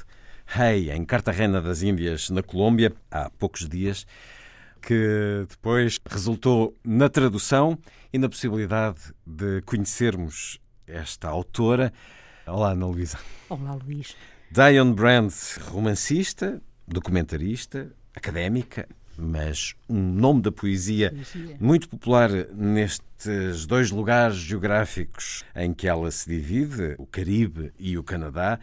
Hey, 0.55 0.91
em 0.91 1.03
Cartagena 1.03 1.61
das 1.61 1.81
Índias, 1.81 2.29
na 2.29 2.43
Colômbia, 2.43 2.93
há 3.09 3.29
poucos 3.29 3.67
dias, 3.67 4.05
que 4.85 5.45
depois 5.49 5.97
resultou 6.05 6.77
na 6.83 7.07
tradução 7.07 7.77
e 8.11 8.17
na 8.17 8.27
possibilidade 8.27 8.99
de 9.25 9.61
conhecermos 9.61 10.59
esta 10.85 11.29
autora. 11.29 11.93
Olá, 12.45 12.71
Ana 12.71 12.85
Luísa. 12.85 13.17
Olá, 13.49 13.75
Luís. 13.75 14.15
Diane 14.51 14.93
Brandt, 14.93 15.57
romancista, 15.61 16.61
documentarista, 16.85 17.93
académica, 18.13 18.87
mas 19.17 19.73
um 19.87 20.01
nome 20.01 20.41
da 20.41 20.51
poesia, 20.51 21.11
poesia, 21.11 21.57
muito 21.61 21.87
popular 21.87 22.29
nestes 22.53 23.65
dois 23.65 23.89
lugares 23.89 24.35
geográficos 24.35 25.45
em 25.55 25.73
que 25.73 25.87
ela 25.87 26.11
se 26.11 26.27
divide, 26.27 26.95
o 26.97 27.05
Caribe 27.05 27.71
e 27.79 27.97
o 27.97 28.03
Canadá. 28.03 28.59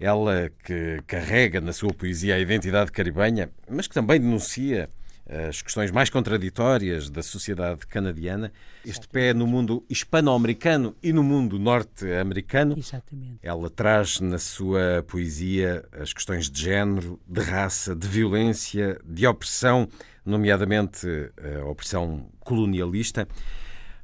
Ela 0.00 0.50
que 0.64 1.00
carrega 1.06 1.60
na 1.60 1.72
sua 1.72 1.94
poesia 1.94 2.34
a 2.34 2.40
identidade 2.40 2.90
caribenha, 2.90 3.48
mas 3.70 3.86
que 3.86 3.94
também 3.94 4.20
denuncia 4.20 4.90
as 5.28 5.62
questões 5.62 5.90
mais 5.90 6.10
contraditórias 6.10 7.08
da 7.08 7.22
sociedade 7.22 7.86
canadiana, 7.86 8.52
este 8.84 9.08
pé 9.08 9.32
no 9.32 9.46
mundo 9.46 9.84
hispano-americano 9.88 10.94
e 11.02 11.12
no 11.12 11.22
mundo 11.22 11.58
norte-americano. 11.58 12.74
Exatamente. 12.76 13.38
Ela 13.42 13.70
traz 13.70 14.20
na 14.20 14.38
sua 14.38 15.04
poesia 15.06 15.84
as 15.92 16.12
questões 16.12 16.50
de 16.50 16.60
género, 16.60 17.20
de 17.26 17.40
raça, 17.40 17.94
de 17.94 18.06
violência, 18.06 18.98
de 19.04 19.26
opressão, 19.26 19.88
nomeadamente 20.24 21.06
a 21.60 21.64
opressão 21.64 22.28
colonialista. 22.40 23.26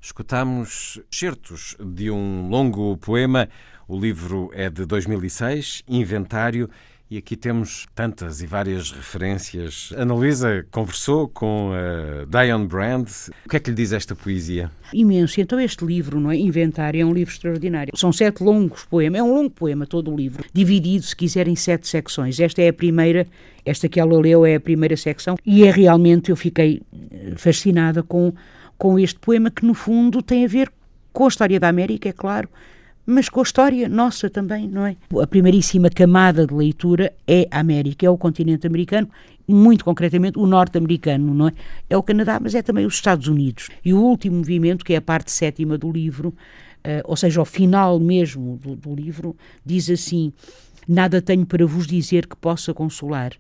Escutamos 0.01 1.01
certos 1.11 1.77
de 1.81 2.11
um 2.11 2.49
longo 2.49 2.97
poema. 2.97 3.49
O 3.89 3.99
livro 3.99 4.51
é 4.55 4.71
de 4.71 4.87
2006, 4.87 5.83
Inventário 5.89 6.71
e 7.11 7.17
aqui 7.17 7.37
temos 7.37 7.87
tantas 7.95 8.43
e 8.43 8.47
várias 8.47 8.93
referências. 8.93 9.93
Ana 9.97 10.13
Luísa 10.13 10.67
conversou 10.71 11.27
com 11.27 11.73
a 11.73 12.25
Diane 12.27 12.67
Brand. 12.67 13.09
O 13.47 13.49
que 13.49 13.57
é 13.57 13.61
que 13.61 13.71
lhe 13.71 13.77
diz 13.77 13.93
esta 13.93 14.15
poesia? 14.15 14.71
Imenso. 14.93 15.41
Então 15.41 15.59
este 15.59 15.85
livro, 15.87 16.21
não 16.21 16.31
é? 16.31 16.37
Inventário, 16.37 17.01
é 17.01 17.05
um 17.05 17.13
livro 17.13 17.33
extraordinário. 17.33 17.97
São 17.97 18.13
sete 18.13 18.43
longos 18.43 18.85
poemas. 18.85 19.21
É 19.21 19.23
um 19.23 19.35
longo 19.35 19.51
poema 19.51 19.87
todo 19.87 20.13
o 20.13 20.17
livro, 20.17 20.45
dividido, 20.53 21.05
se 21.05 21.17
quiser, 21.17 21.49
em 21.49 21.57
sete 21.57 21.89
secções. 21.89 22.39
Esta 22.39 22.61
é 22.61 22.69
a 22.69 22.73
primeira, 22.75 23.27
esta 23.65 23.89
que 23.89 23.99
ela 23.99 24.19
leu 24.19 24.45
é 24.45 24.57
a 24.57 24.61
primeira 24.61 24.97
secção 24.97 25.37
e 25.47 25.65
é 25.65 25.71
realmente, 25.71 26.31
eu 26.31 26.37
fiquei 26.37 26.83
eh, 27.11 27.33
fascinada 27.37 28.03
com, 28.03 28.35
com 28.77 28.99
este 28.99 29.19
poema 29.19 29.51
que, 29.51 29.65
no 29.65 29.73
fundo, 29.73 30.23
tem 30.23 30.45
a 30.45 30.49
ver 30.49 30.71
com 31.11 31.25
a 31.25 31.29
história 31.29 31.59
da 31.59 31.69
América, 31.69 32.11
é 32.11 32.13
claro, 32.13 32.51
mas 33.11 33.31
com 33.31 33.41
a 33.41 33.43
história 33.43 33.89
nossa 33.89 34.29
também, 34.29 34.69
não 34.69 34.85
é? 34.85 34.95
A 35.19 35.27
primeiríssima 35.27 35.89
camada 35.89 36.47
de 36.47 36.53
leitura 36.53 37.11
é 37.27 37.49
a 37.51 37.61
América, 37.61 38.05
é 38.05 38.11
o 38.11 38.19
continente 38.19 38.67
americano, 38.67 39.09
muito 39.49 39.83
concretamente 39.83 40.39
o 40.39 40.47
norte-americano, 40.47 41.33
não 41.33 41.49
é? 41.49 41.53
É 41.89 41.97
o 41.97 42.03
Canadá, 42.03 42.39
mas 42.39 42.55
é 42.55 42.61
também 42.61 42.85
os 42.85 42.97
Estados 42.97 43.27
Unidos. 43.27 43.71
E 43.83 43.95
o 43.95 43.99
último 43.99 44.37
movimento, 44.37 44.85
que 44.85 44.93
é 44.93 44.97
a 44.99 45.01
parte 45.01 45.33
sétima 45.33 45.79
do 45.79 45.91
livro, 45.91 46.29
uh, 46.29 47.01
ou 47.05 47.17
seja, 47.17 47.41
o 47.41 47.47
final 47.47 47.99
mesmo 47.99 48.59
do, 48.59 48.77
do 48.77 48.95
livro, 48.95 49.35
diz 49.65 49.89
assim: 49.89 50.31
Nada 50.87 51.23
tenho 51.23 51.47
para 51.47 51.65
vos 51.65 51.87
dizer 51.87 52.27
que 52.27 52.37
possa 52.37 52.75
consolar. 52.75 53.33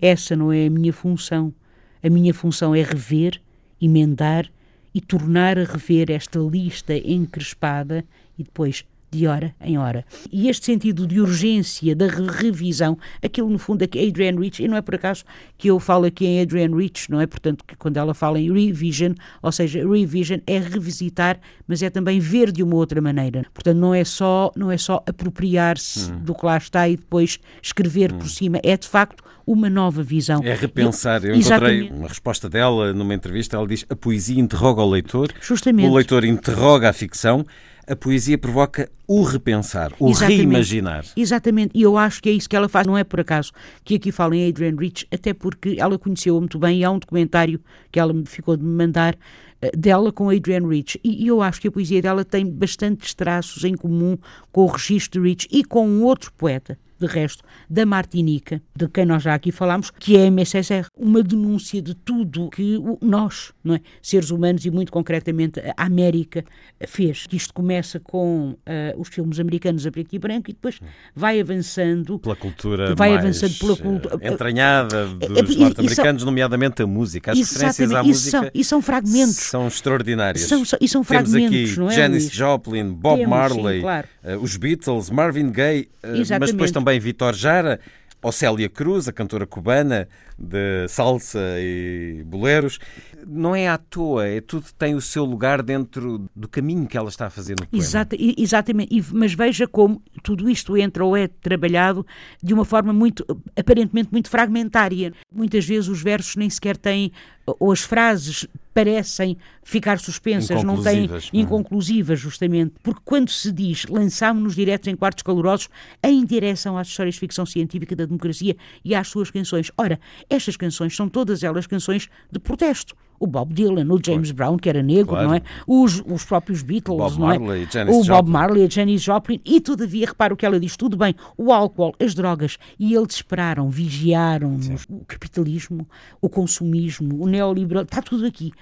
Essa 0.00 0.34
não 0.34 0.52
é 0.52 0.66
a 0.66 0.70
minha 0.70 0.92
função. 0.92 1.54
A 2.02 2.10
minha 2.10 2.34
função 2.34 2.74
é 2.74 2.82
rever, 2.82 3.40
emendar 3.80 4.50
e 4.92 5.00
tornar 5.00 5.56
a 5.56 5.62
rever 5.62 6.10
esta 6.10 6.40
lista 6.40 6.96
encrespada 6.96 8.04
e 8.36 8.42
depois 8.42 8.84
de 9.14 9.26
hora 9.26 9.54
em 9.60 9.78
hora. 9.78 10.04
E 10.30 10.48
este 10.48 10.66
sentido 10.66 11.06
de 11.06 11.20
urgência, 11.20 11.94
da 11.94 12.06
revisão, 12.06 12.98
aquilo 13.22 13.48
no 13.48 13.58
fundo 13.58 13.82
é 13.82 13.86
que 13.86 13.98
Adrienne 14.06 14.38
Rich, 14.40 14.62
e 14.62 14.68
não 14.68 14.76
é 14.76 14.82
por 14.82 14.94
acaso 14.96 15.24
que 15.56 15.68
eu 15.68 15.78
falo 15.78 16.04
aqui 16.04 16.26
em 16.26 16.40
Adrienne 16.40 16.76
Rich, 16.76 17.10
não 17.10 17.20
é? 17.20 17.26
Portanto, 17.26 17.64
que 17.66 17.76
quando 17.76 17.96
ela 17.96 18.14
fala 18.14 18.40
em 18.40 18.52
revision, 18.52 19.14
ou 19.42 19.52
seja, 19.52 19.86
revision 19.86 20.40
é 20.46 20.58
revisitar, 20.58 21.38
mas 21.66 21.82
é 21.82 21.90
também 21.90 22.18
ver 22.18 22.50
de 22.50 22.62
uma 22.62 22.74
outra 22.74 23.00
maneira. 23.00 23.46
Portanto, 23.54 23.78
não 23.78 23.94
é 23.94 24.04
só, 24.04 24.50
não 24.56 24.70
é 24.70 24.76
só 24.76 25.02
apropriar-se 25.06 26.10
hum. 26.10 26.18
do 26.20 26.34
que 26.34 26.44
lá 26.44 26.56
está 26.56 26.88
e 26.88 26.96
depois 26.96 27.38
escrever 27.62 28.12
hum. 28.12 28.18
por 28.18 28.28
cima, 28.28 28.58
é 28.62 28.76
de 28.76 28.88
facto 28.88 29.22
uma 29.46 29.68
nova 29.68 30.02
visão. 30.02 30.40
É 30.42 30.54
repensar. 30.54 31.22
Eu, 31.22 31.30
eu 31.30 31.36
encontrei 31.36 31.78
Exatamente. 31.78 31.92
uma 31.92 32.08
resposta 32.08 32.48
dela 32.48 32.92
numa 32.92 33.14
entrevista, 33.14 33.56
ela 33.56 33.66
diz: 33.66 33.84
a 33.88 33.94
poesia 33.94 34.40
interroga 34.40 34.82
o 34.82 34.88
leitor, 34.88 35.32
Justamente. 35.40 35.86
o 35.88 35.94
leitor 35.94 36.24
interroga 36.24 36.88
a 36.88 36.92
ficção 36.92 37.44
a 37.86 37.96
poesia 37.96 38.38
provoca 38.38 38.90
o 39.06 39.22
repensar, 39.22 39.92
o 39.98 40.10
Exatamente. 40.10 40.36
reimaginar. 40.38 41.04
Exatamente, 41.16 41.72
e 41.74 41.82
eu 41.82 41.96
acho 41.96 42.22
que 42.22 42.28
é 42.28 42.32
isso 42.32 42.48
que 42.48 42.56
ela 42.56 42.68
faz. 42.68 42.86
Não 42.86 42.96
é 42.96 43.04
por 43.04 43.20
acaso 43.20 43.52
que 43.84 43.96
aqui 43.96 44.10
fala 44.10 44.36
em 44.36 44.48
Adrienne 44.48 44.78
Rich, 44.78 45.06
até 45.12 45.34
porque 45.34 45.76
ela 45.78 45.98
conheceu-a 45.98 46.40
muito 46.40 46.58
bem 46.58 46.80
e 46.80 46.84
há 46.84 46.90
um 46.90 46.98
documentário 46.98 47.60
que 47.92 48.00
ela 48.00 48.12
me 48.12 48.26
ficou 48.26 48.56
de 48.56 48.64
me 48.64 48.74
mandar 48.74 49.16
eh, 49.60 49.70
dela 49.76 50.12
com 50.12 50.30
Adrienne 50.30 50.68
Rich. 50.68 51.00
E, 51.04 51.26
eu 51.26 51.42
acho 51.42 51.60
que 51.60 51.68
a 51.68 51.72
poesia 51.72 52.00
dela 52.00 52.24
tem 52.24 52.46
bastantes 52.46 53.14
traços 53.14 53.64
em 53.64 53.74
comum 53.74 54.16
com 54.50 54.62
o 54.62 54.66
registro 54.66 55.22
de 55.22 55.28
Rich 55.28 55.48
e 55.50 55.64
com 55.64 55.86
um 55.86 56.02
outro 56.02 56.32
poeta 56.32 56.78
de 57.06 57.12
resto, 57.12 57.44
da 57.68 57.84
Martinica, 57.84 58.60
de 58.74 58.88
quem 58.88 59.04
nós 59.04 59.22
já 59.22 59.34
aqui 59.34 59.52
falámos, 59.52 59.90
que 59.90 60.16
é 60.16 60.24
a 60.24 60.26
MSSR, 60.26 60.86
uma 60.96 61.22
denúncia 61.22 61.80
de 61.82 61.94
tudo 61.94 62.50
que 62.50 62.78
nós, 63.00 63.52
não 63.62 63.74
é, 63.74 63.80
seres 64.02 64.30
humanos 64.30 64.64
e 64.64 64.70
muito 64.70 64.90
concretamente 64.90 65.60
a 65.76 65.84
América, 65.84 66.44
fez. 66.86 67.26
Isto 67.32 67.52
começa 67.52 68.00
com 68.00 68.50
uh, 68.50 68.56
os 69.00 69.08
filmes 69.08 69.38
americanos 69.38 69.86
a 69.86 69.90
preto 69.90 70.14
e 70.14 70.18
branco 70.18 70.50
e 70.50 70.52
depois 70.52 70.80
vai 71.14 71.40
avançando 71.40 72.18
pela 72.18 72.36
cultura 72.36 72.94
vai 72.94 73.16
avançando 73.16 73.54
pela 73.54 73.76
cultura 73.76 74.18
eh, 74.20 74.32
entranhada 74.32 75.06
dos 75.06 75.56
norte-americanos, 75.56 76.24
nomeadamente 76.24 76.82
a 76.82 76.86
música. 76.86 77.32
As 77.32 77.38
referências 77.38 77.92
à 77.92 78.02
música 78.02 78.38
são, 78.38 78.50
e 78.54 78.64
são 78.64 78.82
fragmentos. 78.82 79.36
São 79.36 79.68
extraordinárias. 79.68 80.44
São, 80.44 80.62
e 80.80 80.88
são 80.88 81.04
Temos 81.04 81.06
fragmentos, 81.30 81.70
aqui 81.70 81.78
não 81.78 81.90
é, 81.90 81.94
Janis 81.94 82.30
Joplin, 82.30 82.92
Bob 82.92 83.18
Temos, 83.18 83.30
Marley, 83.30 83.76
sim, 83.76 83.82
claro. 83.82 84.08
uh, 84.24 84.42
os 84.42 84.56
Beatles, 84.56 85.10
Marvin 85.10 85.50
Gaye, 85.50 85.88
uh, 86.02 86.38
mas 86.40 86.52
depois 86.52 86.70
também 86.70 86.93
também 86.94 87.00
Vitor 87.00 87.34
Jara, 87.34 87.80
Océlia 88.22 88.68
Cruz, 88.68 89.06
a 89.06 89.12
cantora 89.12 89.46
cubana 89.46 90.08
de 90.38 90.88
salsa 90.88 91.40
e 91.58 92.22
boleros. 92.24 92.78
Não 93.26 93.54
é 93.54 93.68
à 93.68 93.76
toa, 93.76 94.26
é 94.26 94.40
tudo 94.40 94.66
tem 94.78 94.94
o 94.94 95.00
seu 95.00 95.24
lugar 95.24 95.62
dentro 95.62 96.28
do 96.34 96.48
caminho 96.48 96.86
que 96.86 96.96
ela 96.96 97.08
está 97.08 97.26
a 97.26 97.30
fazer 97.30 97.54
no 97.58 97.66
poema. 97.66 97.84
Exata, 97.84 98.16
exatamente, 98.18 99.04
mas 99.12 99.34
veja 99.34 99.66
como 99.66 100.02
tudo 100.22 100.48
isto 100.48 100.76
entra 100.76 101.04
ou 101.04 101.16
é 101.16 101.28
trabalhado 101.28 102.06
de 102.42 102.54
uma 102.54 102.64
forma 102.64 102.92
muito, 102.92 103.24
aparentemente 103.58 104.08
muito 104.10 104.30
fragmentária. 104.30 105.12
Muitas 105.32 105.66
vezes 105.66 105.88
os 105.88 106.02
versos 106.02 106.36
nem 106.36 106.48
sequer 106.48 106.76
têm, 106.76 107.12
ou 107.46 107.72
as 107.72 107.80
frases 107.80 108.46
parecem 108.74 109.38
ficar 109.62 109.98
suspensas, 110.00 110.64
não 110.64 110.82
têm. 110.82 111.04
É? 111.04 111.18
inconclusivas, 111.32 112.18
justamente, 112.18 112.74
porque 112.82 113.00
quando 113.04 113.30
se 113.30 113.52
diz 113.52 113.86
lançámos-nos 113.86 114.54
diretos 114.54 114.88
em 114.88 114.96
quartos 114.96 115.22
calorosos 115.22 115.68
em 116.02 116.24
direção 116.24 116.76
às 116.76 116.88
histórias 116.88 117.14
de 117.14 117.20
ficção 117.20 117.46
científica 117.46 117.94
da 117.94 118.04
democracia 118.04 118.56
e 118.84 118.94
às 118.94 119.08
suas 119.08 119.30
canções. 119.30 119.70
Ora, 119.78 120.00
estas 120.28 120.56
canções 120.56 120.94
são 120.94 121.08
todas 121.08 121.42
elas 121.44 121.66
canções 121.66 122.08
de 122.30 122.38
protesto 122.38 122.96
o 123.18 123.26
Bob 123.26 123.52
Dylan, 123.54 123.86
o 123.92 124.00
James 124.04 124.30
Brown, 124.30 124.56
que 124.56 124.68
era 124.68 124.82
negro, 124.82 125.08
Claro. 125.14 125.28
não 125.28 125.34
é? 125.34 125.42
Os, 125.66 126.02
os 126.06 126.24
próprios 126.24 126.62
Beatles, 126.62 126.98
Bob 126.98 127.18
não 127.18 127.30
é? 127.32 127.38
Marley, 127.38 127.64
o 127.64 127.86
Bob 127.86 128.04
Joplin. 128.06 128.32
Marley, 128.32 128.64
a 128.64 128.68
Janis 128.68 129.02
Joplin, 129.02 129.40
e 129.44 129.60
todavia, 129.60 130.06
repara 130.06 130.34
o 130.34 130.36
que 130.36 130.44
ela 130.44 130.58
diz, 130.60 130.76
tudo 130.76 130.96
bem, 130.96 131.14
o 131.36 131.52
álcool, 131.52 131.94
as 132.00 132.14
drogas, 132.14 132.58
e 132.78 132.94
eles 132.94 133.14
esperaram, 133.16 133.68
vigiaram-nos, 133.70 134.84
o 134.88 135.04
capitalismo, 135.06 135.86
o 136.20 136.28
consumismo, 136.28 137.22
o 137.22 137.26
neoliberal, 137.26 137.84
está 137.84 138.02
tudo 138.02 138.26
aqui. 138.26 138.52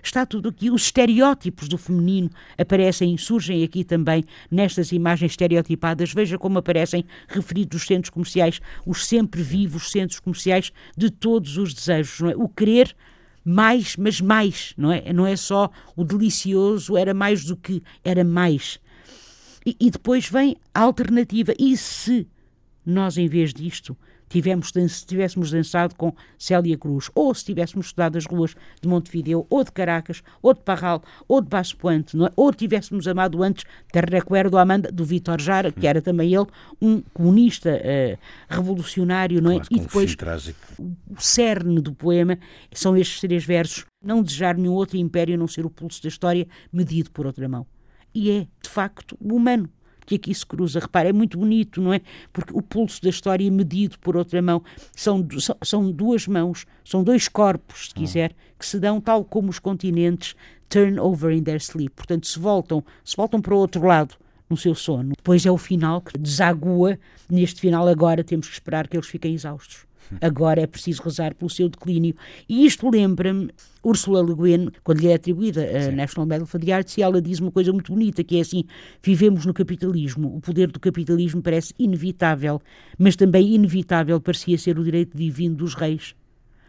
Está 0.00 0.24
tudo 0.24 0.50
aqui. 0.50 0.70
Os 0.70 0.82
estereótipos 0.82 1.68
do 1.68 1.76
feminino 1.76 2.30
aparecem, 2.56 3.18
surgem 3.18 3.64
aqui 3.64 3.82
também 3.82 4.24
nestas 4.48 4.92
imagens 4.92 5.32
estereotipadas. 5.32 6.14
Veja 6.14 6.38
como 6.38 6.56
aparecem 6.58 7.04
referidos 7.26 7.82
os 7.82 7.86
centros 7.86 8.08
comerciais, 8.10 8.60
os 8.86 9.06
sempre 9.06 9.42
vivos 9.42 9.90
centros 9.90 10.20
comerciais 10.20 10.72
de 10.96 11.10
todos 11.10 11.58
os 11.58 11.74
desejos. 11.74 12.20
Não 12.20 12.30
é? 12.30 12.36
O 12.36 12.48
querer 12.48 12.94
mais, 13.48 13.96
mas 13.96 14.20
mais, 14.20 14.74
não 14.76 14.92
é? 14.92 15.10
Não 15.10 15.26
é 15.26 15.34
só 15.34 15.70
o 15.96 16.04
delicioso, 16.04 16.98
era 16.98 17.14
mais 17.14 17.46
do 17.46 17.56
que, 17.56 17.82
era 18.04 18.22
mais. 18.22 18.78
E, 19.64 19.74
e 19.80 19.90
depois 19.90 20.28
vem 20.28 20.54
a 20.74 20.82
alternativa. 20.82 21.54
E 21.58 21.74
se 21.74 22.28
nós, 22.84 23.16
em 23.16 23.26
vez 23.26 23.54
disto, 23.54 23.96
tivemos, 24.28 24.70
se 24.70 25.06
tivéssemos 25.06 25.50
dançado 25.50 25.94
com 25.94 26.12
Célia 26.38 26.76
Cruz, 26.76 27.10
ou 27.14 27.34
se 27.34 27.44
tivéssemos 27.44 27.86
estudado 27.86 28.16
as 28.16 28.26
ruas 28.26 28.54
de 28.80 28.88
Montevideo, 28.88 29.46
ou 29.48 29.64
de 29.64 29.72
Caracas, 29.72 30.22
ou 30.42 30.54
de 30.54 30.60
Parral, 30.60 31.02
ou 31.26 31.40
de 31.40 31.48
Passo 31.48 31.76
Puente, 31.76 32.16
é? 32.22 32.32
ou 32.36 32.52
tivéssemos 32.52 33.06
amado 33.08 33.42
antes 33.42 33.64
Te 33.92 34.00
recuerdo 34.00 34.58
Amanda, 34.58 34.90
do 34.92 35.04
Vítor 35.04 35.40
Jara, 35.40 35.72
que 35.72 35.86
era 35.86 36.02
também 36.02 36.34
ele 36.34 36.46
um 36.80 37.02
comunista 37.12 37.70
eh, 37.70 38.18
revolucionário, 38.48 39.40
não 39.40 39.50
é? 39.50 39.54
Claro, 39.54 39.68
e 39.70 39.80
depois 39.80 40.16
o 40.78 41.20
cerne 41.20 41.80
do 41.80 41.94
poema 41.94 42.38
são 42.72 42.96
estes 42.96 43.20
três 43.20 43.44
versos: 43.44 43.84
não 44.04 44.22
desejar 44.22 44.56
nenhum 44.56 44.72
outro 44.72 44.96
império 44.96 45.34
a 45.34 45.38
não 45.38 45.48
ser 45.48 45.64
o 45.64 45.70
pulso 45.70 46.02
da 46.02 46.08
história 46.08 46.46
medido 46.72 47.10
por 47.10 47.26
outra 47.26 47.48
mão. 47.48 47.66
E 48.14 48.30
é, 48.30 48.46
de 48.62 48.68
facto, 48.68 49.16
humano 49.20 49.68
que 50.08 50.16
aqui 50.16 50.34
se 50.34 50.44
cruza. 50.44 50.80
Repara, 50.80 51.10
é 51.10 51.12
muito 51.12 51.38
bonito, 51.38 51.80
não 51.80 51.92
é? 51.92 52.00
Porque 52.32 52.52
o 52.52 52.62
pulso 52.62 53.02
da 53.02 53.10
história 53.10 53.50
medido 53.50 53.98
por 53.98 54.16
outra 54.16 54.40
mão 54.40 54.62
são, 54.96 55.26
são, 55.38 55.56
são 55.62 55.92
duas 55.92 56.26
mãos, 56.26 56.66
são 56.84 57.04
dois 57.04 57.28
corpos, 57.28 57.88
se 57.88 57.94
quiser, 57.94 58.34
que 58.58 58.66
se 58.66 58.80
dão 58.80 59.00
tal 59.00 59.24
como 59.24 59.50
os 59.50 59.58
continentes 59.58 60.34
turn 60.68 60.98
over 60.98 61.30
in 61.30 61.42
their 61.42 61.60
sleep. 61.60 61.94
Portanto, 61.94 62.26
se 62.26 62.38
voltam, 62.38 62.82
se 63.04 63.16
voltam 63.16 63.40
para 63.40 63.54
o 63.54 63.58
outro 63.58 63.84
lado 63.86 64.14
no 64.48 64.56
seu 64.56 64.74
sono. 64.74 65.12
Depois 65.16 65.44
é 65.44 65.50
o 65.50 65.58
final 65.58 66.00
que 66.00 66.18
desagua. 66.18 66.98
Neste 67.28 67.60
final, 67.60 67.86
agora 67.86 68.24
temos 68.24 68.48
que 68.48 68.54
esperar 68.54 68.88
que 68.88 68.96
eles 68.96 69.08
fiquem 69.08 69.34
exaustos. 69.34 69.87
Agora 70.20 70.60
é 70.60 70.66
preciso 70.66 71.02
rezar 71.02 71.34
pelo 71.34 71.50
seu 71.50 71.68
declínio. 71.68 72.14
E 72.48 72.64
isto 72.64 72.88
lembra-me 72.90 73.50
Ursula 73.82 74.22
Le 74.22 74.34
Guin, 74.34 74.70
quando 74.82 75.00
lhe 75.00 75.08
é 75.08 75.14
atribuída 75.14 75.62
a 75.62 75.92
National 75.92 76.26
Medal 76.26 76.46
for 76.46 76.60
the 76.60 76.72
Arts, 76.72 76.96
e 76.96 77.02
ela 77.02 77.20
diz 77.22 77.38
uma 77.38 77.50
coisa 77.50 77.72
muito 77.72 77.92
bonita, 77.92 78.24
que 78.24 78.36
é 78.36 78.40
assim, 78.40 78.64
vivemos 79.02 79.46
no 79.46 79.54
capitalismo, 79.54 80.36
o 80.36 80.40
poder 80.40 80.70
do 80.70 80.80
capitalismo 80.80 81.42
parece 81.42 81.72
inevitável, 81.78 82.60
mas 82.98 83.16
também 83.16 83.54
inevitável 83.54 84.20
parecia 84.20 84.58
ser 84.58 84.78
o 84.78 84.84
direito 84.84 85.16
divino 85.16 85.56
dos 85.56 85.74
reis. 85.74 86.14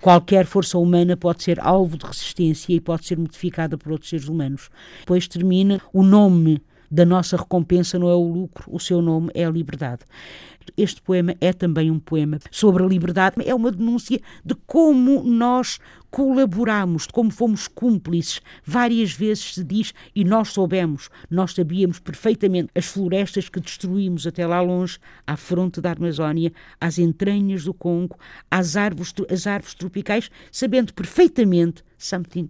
Qualquer 0.01 0.45
força 0.45 0.77
humana 0.77 1.17
pode 1.17 1.43
ser 1.43 1.59
alvo 1.59 1.97
de 1.97 2.05
resistência 2.05 2.73
e 2.73 2.79
pode 2.79 3.05
ser 3.05 3.17
modificada 3.17 3.77
por 3.77 3.91
outros 3.91 4.09
seres 4.09 4.29
humanos. 4.29 4.69
Depois 5.01 5.27
termina 5.27 5.81
o 5.91 6.03
nome 6.03 6.61
da 6.89 7.05
nossa 7.05 7.37
recompensa 7.37 7.99
não 7.99 8.09
é 8.09 8.15
o 8.15 8.27
lucro, 8.27 8.65
o 8.73 8.79
seu 8.79 9.01
nome 9.01 9.29
é 9.33 9.45
a 9.45 9.49
liberdade. 9.49 10.01
Este 10.77 11.01
poema 11.01 11.35
é 11.41 11.53
também 11.53 11.91
um 11.91 11.99
poema 11.99 12.39
sobre 12.51 12.83
a 12.83 12.87
liberdade, 12.87 13.35
é 13.45 13.53
uma 13.53 13.71
denúncia 13.71 14.19
de 14.45 14.55
como 14.65 15.23
nós 15.23 15.79
colaboramos, 16.11 17.05
de 17.07 17.13
como 17.13 17.31
fomos 17.31 17.67
cúmplices. 17.67 18.41
Várias 18.63 19.11
vezes 19.11 19.55
se 19.55 19.63
diz, 19.63 19.93
e 20.15 20.23
nós 20.23 20.49
soubemos, 20.49 21.09
nós 21.29 21.53
sabíamos 21.53 21.99
perfeitamente 21.99 22.69
as 22.75 22.85
florestas 22.85 23.49
que 23.49 23.59
destruímos 23.59 24.25
até 24.25 24.45
lá 24.45 24.61
longe, 24.61 24.97
à 25.25 25.37
fronte 25.37 25.81
da 25.81 25.91
Amazónia, 25.91 26.51
às 26.79 26.97
entranhas 26.97 27.63
do 27.63 27.73
Congo, 27.73 28.17
às 28.49 28.75
árvores, 28.75 29.13
as 29.29 29.45
árvores 29.45 29.73
tropicais, 29.75 30.29
sabendo 30.51 30.93
perfeitamente 30.93 31.83
something 31.97 32.47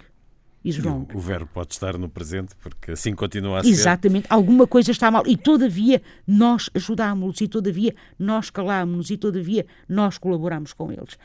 is 0.64 0.78
wrong. 0.78 1.08
O 1.14 1.20
verbo 1.20 1.50
pode 1.54 1.74
estar 1.74 1.98
no 1.98 2.10
presente, 2.10 2.56
porque 2.62 2.92
assim 2.92 3.14
continua 3.16 3.60
a 3.60 3.64
ser. 3.64 3.70
Exatamente, 3.70 4.28
alguma 4.30 4.68
coisa 4.68 4.92
está 4.92 5.10
mal. 5.10 5.24
E 5.26 5.38
todavia 5.38 6.02
nós 6.28 6.70
ajudámos-los, 6.74 7.42
e 7.42 7.48
todavia 7.48 7.96
nós 8.18 8.50
calámos-nos, 8.50 9.10
e 9.10 9.18
todavia 9.18 9.66
nós 9.88 10.18
colaboramos 10.18 10.74
com 10.74 10.92
eles. 10.92 11.18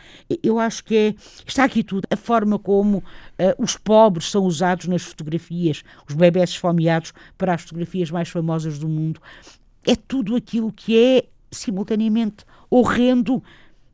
Eu 0.43 0.59
acho 0.59 0.85
que 0.85 0.97
é, 0.97 1.15
está 1.47 1.65
aqui 1.65 1.83
tudo. 1.83 2.07
A 2.11 2.17
forma 2.17 2.59
como 2.59 3.03
ah, 3.39 3.55
os 3.59 3.77
pobres 3.77 4.31
são 4.31 4.45
usados 4.45 4.87
nas 4.87 5.03
fotografias, 5.03 5.83
os 6.09 6.15
bebés 6.15 6.51
esfomeados 6.51 7.13
para 7.37 7.55
as 7.55 7.63
fotografias 7.63 8.11
mais 8.11 8.29
famosas 8.29 8.79
do 8.79 8.89
mundo. 8.89 9.21
É 9.87 9.97
tudo 9.97 10.37
aquilo 10.37 10.73
que 10.73 10.99
é 10.99 11.25
simultaneamente 11.51 12.45
horrendo, 12.71 13.43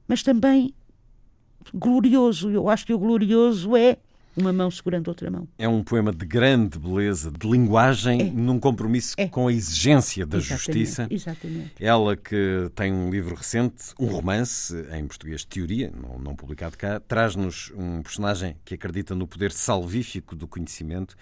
mas 0.06 0.22
também 0.22 0.74
glorioso. 1.74 2.50
Eu 2.50 2.68
acho 2.68 2.86
que 2.86 2.94
o 2.94 2.98
glorioso 2.98 3.76
é 3.76 3.96
uma 4.36 4.52
mão 4.52 4.70
segurando 4.70 5.08
outra 5.08 5.30
mão. 5.30 5.46
É 5.58 5.68
um 5.68 5.82
poema 5.82 6.12
de 6.12 6.24
grande 6.24 6.78
beleza, 6.78 7.30
de 7.30 7.48
linguagem, 7.48 8.30
num 8.30 8.58
compromisso 8.58 9.14
É. 9.18 9.28
com 9.28 9.48
a 9.48 9.52
exigência 9.52 10.24
da 10.24 10.38
Exatamente, 10.38 10.64
justiça. 10.64 11.06
Exatamente. 11.10 11.72
Ela 11.80 12.16
que 12.16 12.70
tem 12.74 12.92
um 12.92 13.10
livro 13.10 13.34
recente, 13.34 13.92
um 13.98 14.06
romance, 14.06 14.74
em 14.92 15.06
português 15.06 15.44
teoria, 15.44 15.92
não, 15.94 16.18
não 16.18 16.36
publicado 16.36 16.76
cá, 16.78 17.00
traz-nos 17.00 17.72
um 17.76 18.02
personagem 18.02 18.56
que 18.64 18.74
acredita 18.74 19.14
no 19.14 19.26
poder 19.26 19.52
salvífico 19.52 20.34
do 20.36 20.46
conhecimento. 20.46 21.16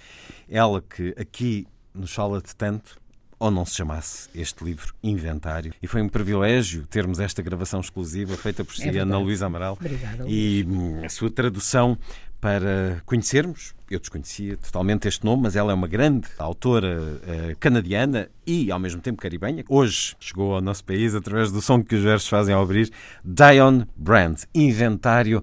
Ela 0.49 0.83
que 0.83 1.15
aqui 1.19 1.67
nos 1.95 2.13
fala 2.13 2.41
de 2.41 2.55
tanto, 2.55 2.97
ou 3.41 3.53
não 3.53 3.65
se 3.65 3.77
chamasse 3.77 4.29
este 4.35 4.65
livro 4.65 4.93
Inventário. 5.01 5.73
E 5.81 5.87
foi 5.87 6.03
um 6.03 6.09
privilégio 6.09 6.85
termos 6.89 7.21
esta 7.21 7.41
gravação 7.41 7.79
exclusiva 7.81 8.37
feita 8.37 8.65
por 8.65 8.75
si, 8.75 8.83
verdade. 8.83 8.99
Ana 9.01 9.19
Luísa 9.19 9.47
Amaral. 9.47 9.75
Obrigada, 9.75 10.25
E 10.29 10.67
hum, 10.69 11.05
a 11.05 11.09
sua 11.09 11.31
tradução 11.31 11.97
para 12.41 13.03
conhecermos, 13.05 13.75
eu 13.91 13.99
desconhecia 13.99 14.57
totalmente 14.57 15.09
este 15.09 15.25
nome, 15.25 15.43
mas 15.43 15.57
ela 15.57 15.73
é 15.73 15.75
uma 15.75 15.89
grande 15.89 16.29
autora 16.39 17.21
eh, 17.27 17.57
canadiana 17.59 18.29
e 18.47 18.71
ao 18.71 18.79
mesmo 18.79 19.01
tempo 19.01 19.21
caribenha. 19.21 19.65
Hoje 19.69 20.15
chegou 20.21 20.55
ao 20.55 20.61
nosso 20.61 20.85
país 20.85 21.15
através 21.15 21.51
do 21.51 21.61
som 21.61 21.83
que 21.83 21.95
os 21.95 22.03
versos 22.03 22.29
fazem 22.29 22.55
ao 22.55 22.63
abrir. 22.63 22.91
Dion 23.25 23.85
Brandt, 23.97 24.47
Inventário. 24.55 25.43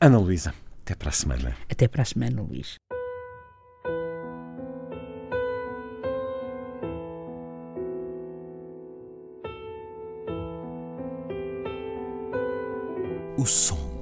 Ana 0.00 0.18
Luísa, 0.18 0.54
até 0.82 0.94
para 0.94 1.10
a 1.10 1.12
semana. 1.12 1.56
Até 1.70 1.86
para 1.86 2.02
a 2.02 2.04
semana, 2.04 2.42
Luís. 2.42 2.76
O 13.38 13.46
som 13.46 13.81